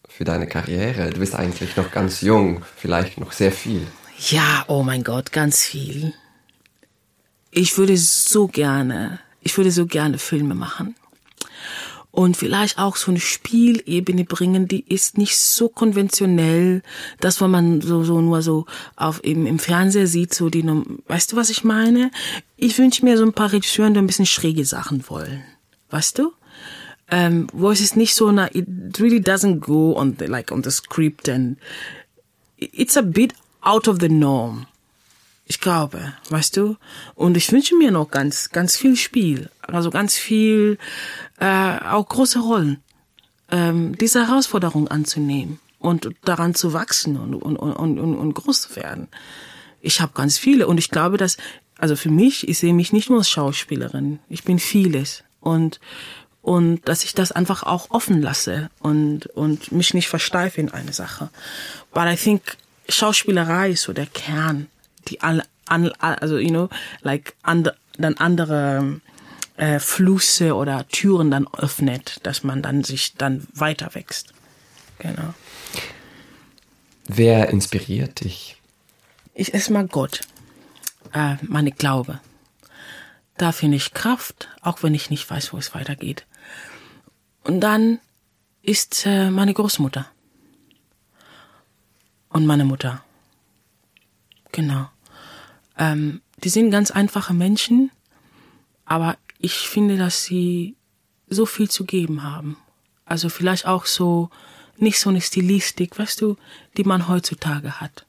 [0.09, 1.09] für deine Karriere?
[1.11, 3.88] Du bist eigentlich noch ganz jung, vielleicht noch sehr viel.
[4.30, 6.13] Ja, oh mein Gott, ganz viel.
[7.51, 10.95] Ich würde so gerne ich würde so gerne Filme machen.
[12.11, 16.81] Und vielleicht auch so eine Spielebene bringen, die ist nicht so konventionell,
[17.19, 18.65] dass wenn man so, so nur so
[18.95, 20.65] auf, im, im Fernseher sieht, so die,
[21.07, 22.09] weißt du, was ich meine?
[22.57, 25.43] Ich wünsche mir so ein paar Regisseure, die ein bisschen schräge Sachen wollen.
[25.91, 26.33] Weißt du?
[27.11, 28.67] Ähm, wo es ist nicht so, na, it
[28.99, 31.57] really doesn't go on the, like on the script and
[32.57, 34.65] it's a bit out of the norm.
[35.52, 36.78] Ich glaube, weißt du?
[37.16, 39.50] Und ich wünsche mir noch ganz, ganz viel Spiel.
[39.62, 40.78] Also ganz viel,
[41.39, 42.84] äh, auch große Rollen.
[43.50, 48.76] Ähm, diese Herausforderung anzunehmen und daran zu wachsen und, und, und, und, und groß zu
[48.76, 49.08] werden.
[49.82, 51.38] Ich habe ganz viele und ich glaube, dass,
[51.80, 54.20] also für mich, ich sehe mich nicht nur als Schauspielerin.
[54.30, 55.24] Ich bin vieles.
[55.39, 55.80] Und,
[56.43, 60.93] und dass ich das einfach auch offen lasse und, und mich nicht versteife in eine
[60.93, 61.32] Sache.
[61.91, 62.56] But I think
[62.88, 64.68] Schauspielerei ist so der Kern
[65.08, 66.70] die alle, an, also you know,
[67.02, 69.02] like and, dann andere
[69.58, 74.34] äh, Flüsse oder Türen dann öffnet, dass man dann sich dann weiter wächst.
[75.00, 75.34] Genau.
[77.08, 78.58] Wer inspiriert dich?
[79.34, 80.22] Ich esse mal Gott,
[81.14, 82.20] äh, meine Glaube.
[83.38, 86.26] Da finde ich Kraft, auch wenn ich nicht weiß, wo es weitergeht.
[87.43, 88.00] Und dann
[88.62, 90.06] ist äh, meine Großmutter
[92.30, 93.04] und meine Mutter.
[94.52, 94.89] Genau.
[95.78, 97.91] Ähm, die sind ganz einfache Menschen,
[98.86, 100.76] aber ich finde, dass sie
[101.28, 102.58] so viel zu geben haben.
[103.06, 104.30] Also vielleicht auch so
[104.78, 106.38] nicht so eine Stilistik, weißt du,
[106.78, 108.06] die man heutzutage hat.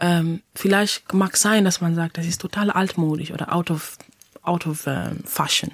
[0.00, 3.98] Ähm, vielleicht mag sein, dass man sagt, das ist total altmodisch oder out of
[4.42, 5.70] out of ähm, fashion.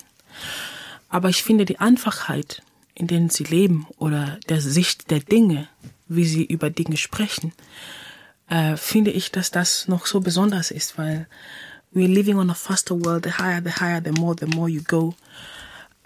[1.09, 2.63] aber ich finde die Einfachheit,
[2.95, 5.69] in denen sie leben oder der Sicht der Dinge,
[6.09, 7.53] wie sie über Dinge sprechen,
[8.49, 11.27] äh, finde ich, dass das noch so besonders ist, weil
[11.93, 13.25] we're living on a faster world.
[13.25, 15.15] The higher, the higher, the more, the more you go.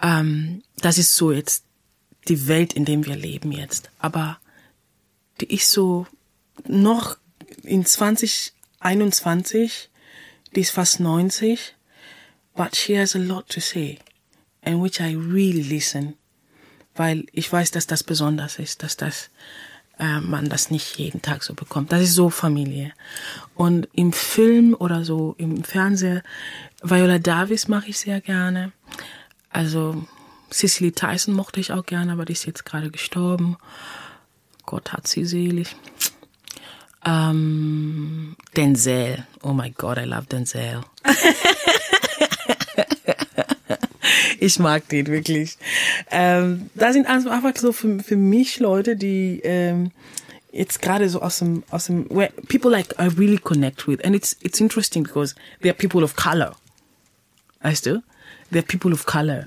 [0.00, 1.64] Ähm, das ist so jetzt
[2.28, 3.90] die Welt, in der wir leben jetzt.
[3.98, 4.38] Aber
[5.40, 6.06] die ist so
[6.66, 7.16] noch
[7.62, 9.90] in 2021,
[10.54, 11.74] die ist fast 90,
[12.54, 13.98] but she has a lot to say,
[14.62, 16.14] and which I really listen,
[16.94, 19.30] weil ich weiß, dass das besonders ist, dass das
[19.98, 21.92] äh, man das nicht jeden Tag so bekommt.
[21.92, 22.92] Das ist so Familie.
[23.54, 26.22] Und im Film oder so im Fernsehen,
[26.82, 28.72] Viola Davis mache ich sehr gerne.
[29.50, 30.04] Also
[30.52, 33.56] Cicely Tyson mochte ich auch gerne, aber die ist jetzt gerade gestorben.
[34.66, 35.74] Gott hat sie selig.
[37.04, 39.26] Ähm, Denzel.
[39.42, 40.80] Oh my God, I love Denzel.
[44.40, 45.58] ich mag den wirklich.
[46.10, 49.90] Ähm, da sind einfach so für, für mich Leute, die ähm,
[50.52, 54.04] jetzt gerade so aus dem, aus dem, where people like I really connect with.
[54.04, 56.56] And it's, it's interesting because they are people of color.
[57.62, 58.02] Weißt du?
[58.50, 59.46] They're people of color.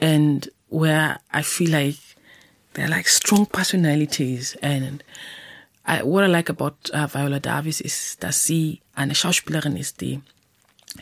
[0.00, 1.98] And where I feel like
[2.74, 4.56] they're like strong personalities.
[4.62, 5.02] And
[5.86, 10.20] I, what I like about uh, Viola Davis ist, dass sie eine Schauspielerin ist, die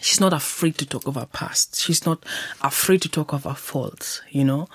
[0.00, 1.80] she's not afraid to talk of her past.
[1.80, 2.24] She's not
[2.62, 4.68] afraid to talk of her faults, you know.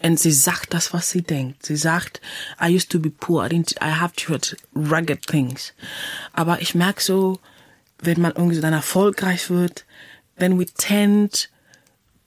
[0.00, 1.66] And sie sagt das, was sie denkt.
[1.66, 2.20] Sie sagt,
[2.58, 5.72] I used to be poor, I didn't, I have to rugged things.
[6.32, 7.40] Aber ich merke so,
[7.98, 9.84] wenn man irgendwie dann erfolgreich wird,
[10.38, 11.48] then we tend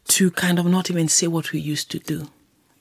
[0.08, 2.28] to kind of not even say what we used to do.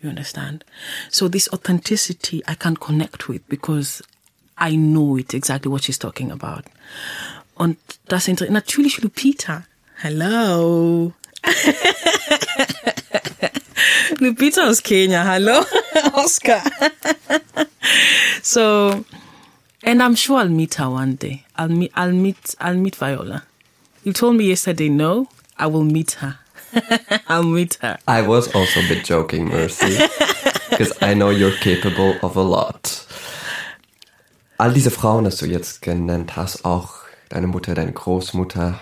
[0.01, 0.65] You understand?
[1.11, 4.03] So this authenticity I can connect with because
[4.59, 6.67] I know it exactly what she's talking about.
[7.63, 9.63] Und das interessiert natürlich Lupita.
[10.03, 11.13] Hello.
[14.19, 15.23] Lupita aus Kenya.
[15.23, 15.65] Hello,
[16.15, 16.61] Oscar.
[18.43, 19.05] so,
[19.85, 21.45] and I'm sure I'll meet her one day.
[21.57, 23.45] I'll meet, I'll meet, I'll meet Viola.
[24.03, 26.41] You told me yesterday, no, I will meet her.
[27.29, 27.97] I'll meet her.
[28.09, 29.99] I was also a bit joking, Mercy,
[30.69, 33.07] because I know you're capable of a lot.
[34.59, 37.02] All diese Frauen, das du jetzt genannt hast, auch
[37.33, 38.79] deine Mutter, deine Großmutter,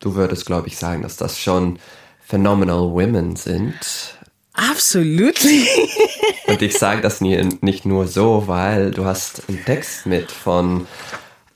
[0.00, 1.78] du würdest, glaube ich, sagen, dass das schon
[2.24, 3.74] phenomenal women sind.
[4.52, 5.66] Absolutely.
[6.48, 10.86] Und ich sage das nicht nur so, weil du hast einen Text mit von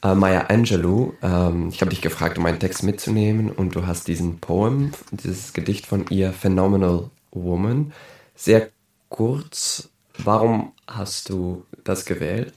[0.02, 1.14] äh, Maya Angelou.
[1.22, 5.52] Ähm, ich habe dich gefragt, um einen Text mitzunehmen und du hast diesen Poem, dieses
[5.52, 7.92] Gedicht von ihr, Phenomenal Woman,
[8.36, 8.68] sehr
[9.08, 9.88] kurz.
[10.18, 12.54] Warum hast du das gewählt?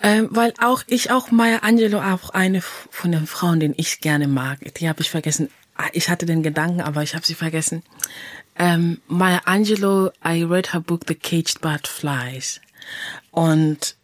[0.00, 4.28] Ähm, weil auch ich auch Maya Angelou auch eine von den Frauen, den ich gerne
[4.28, 4.60] mag.
[4.74, 5.50] Die habe ich vergessen.
[5.74, 7.82] Ah, ich hatte den Gedanken, aber ich habe sie vergessen.
[8.56, 12.60] Ähm, Maya Angelou, I read her book The Caged Butterflies
[13.30, 13.96] und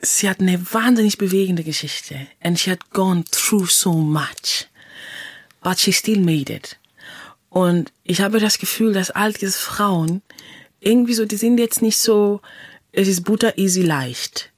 [0.00, 4.66] sie hat eine wahnsinnig bewegende Geschichte and she had gone through so much,
[5.62, 6.78] but she still made it.
[7.50, 10.22] Und ich habe das Gefühl, dass all diese Frauen
[10.80, 12.40] irgendwie so, die sind jetzt nicht so,
[12.92, 14.50] es ist butter easy leicht.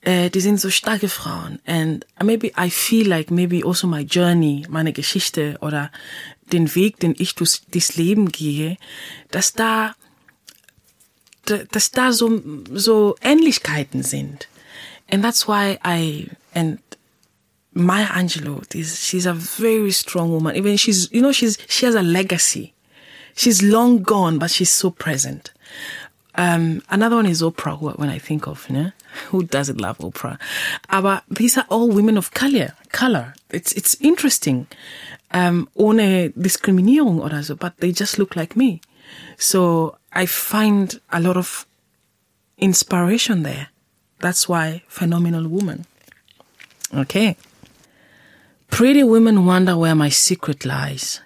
[0.00, 1.58] Äh, die sind so starke Frauen.
[1.66, 5.90] And maybe I feel like maybe also my journey, meine Geschichte oder
[6.52, 8.76] den Weg, den ich durch das Leben gehe,
[9.30, 9.94] dass da,
[11.44, 12.42] dass da so,
[12.72, 14.48] so Ähnlichkeiten sind.
[15.10, 16.78] And that's why I, and
[17.72, 20.54] Maya Angelou, she's a very strong woman.
[20.56, 22.74] Even she's, you know, she's, she has a legacy.
[23.34, 25.52] She's long gone, but she's so present.
[26.34, 28.92] Um, another one is Oprah, when I think of, ne?
[29.28, 30.38] Who doesn't love Oprah?
[30.88, 32.74] Aber these are all women of color.
[32.92, 33.34] Color.
[33.50, 34.66] It's, it's interesting.
[35.30, 38.80] Um, ohne Diskriminierung oder so, but they just look like me.
[39.36, 41.66] So I find a lot of
[42.56, 43.68] inspiration there.
[44.20, 45.86] That's why phenomenal woman.
[46.94, 47.36] Okay.
[48.70, 51.20] Pretty women wonder where my secret lies.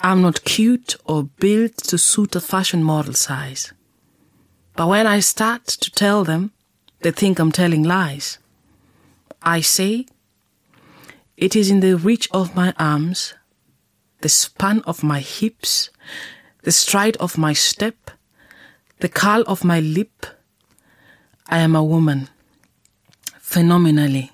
[0.00, 3.72] I'm not cute or built to suit a fashion model size.
[4.76, 6.52] But when I start to tell them,
[7.00, 8.38] they think I'm telling lies.
[9.42, 10.06] I say,
[11.36, 13.34] it is in the reach of my arms,
[14.20, 15.90] the span of my hips,
[16.62, 18.10] the stride of my step,
[19.00, 20.26] the curl of my lip.
[21.48, 22.28] I am a woman.
[23.40, 24.32] Phenomenally.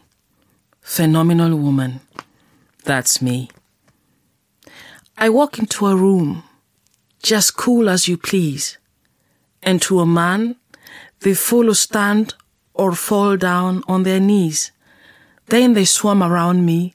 [0.80, 2.01] Phenomenal woman.
[2.84, 3.51] That's me.
[5.16, 6.43] I walk into a room,
[7.22, 8.78] just cool as you please,
[9.62, 10.56] and to a man,
[11.20, 12.34] they follow stand
[12.74, 14.72] or fall down on their knees.
[15.46, 16.94] Then they swarm around me,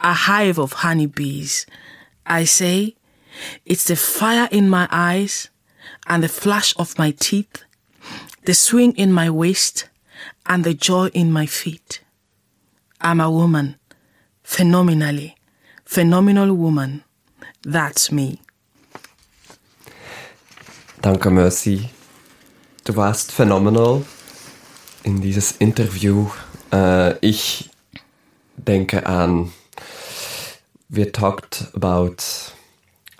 [0.00, 1.66] a hive of honeybees,
[2.26, 2.96] I say,
[3.64, 5.48] it's the fire in my eyes
[6.06, 7.64] and the flash of my teeth,
[8.44, 9.88] the swing in my waist
[10.46, 12.02] and the joy in my feet.
[13.00, 13.76] I'm a woman,
[14.42, 15.36] phenomenally,
[15.84, 17.04] phenomenal woman.
[17.62, 18.40] That's me.
[21.00, 21.90] Danke, Mercy.
[22.84, 24.04] Du warst phenomenal
[25.04, 26.28] in dieses Interview.
[26.70, 27.70] Äh, ich
[28.58, 29.52] denke an,
[30.90, 32.16] wir talked about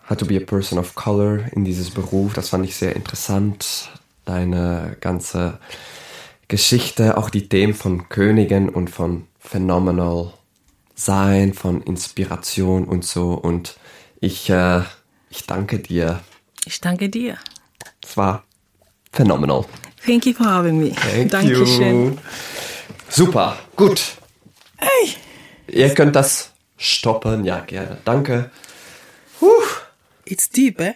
[0.07, 2.35] how to be a person of color in dieses Beruf.
[2.35, 3.89] Das fand ich sehr interessant.
[4.27, 5.59] Deine ganze
[6.49, 10.35] Geschichte, auch die Themen von Königen und von phenomenal
[10.95, 13.33] sein, von Inspiration und so.
[13.33, 13.79] Und
[14.21, 14.83] ich, äh,
[15.31, 16.21] ich danke dir.
[16.67, 17.39] Ich danke dir.
[18.03, 18.45] Es war
[19.15, 19.67] phenomenal.
[20.05, 20.91] Thank you for having me.
[20.91, 22.05] Thank Dankeschön.
[22.05, 22.19] you.
[23.09, 24.01] Super, gut.
[24.77, 25.15] Hey.
[25.69, 27.45] Ihr könnt das stoppen.
[27.45, 27.99] Ja, gerne.
[28.05, 28.51] Danke.
[30.27, 30.95] It's deep, eh?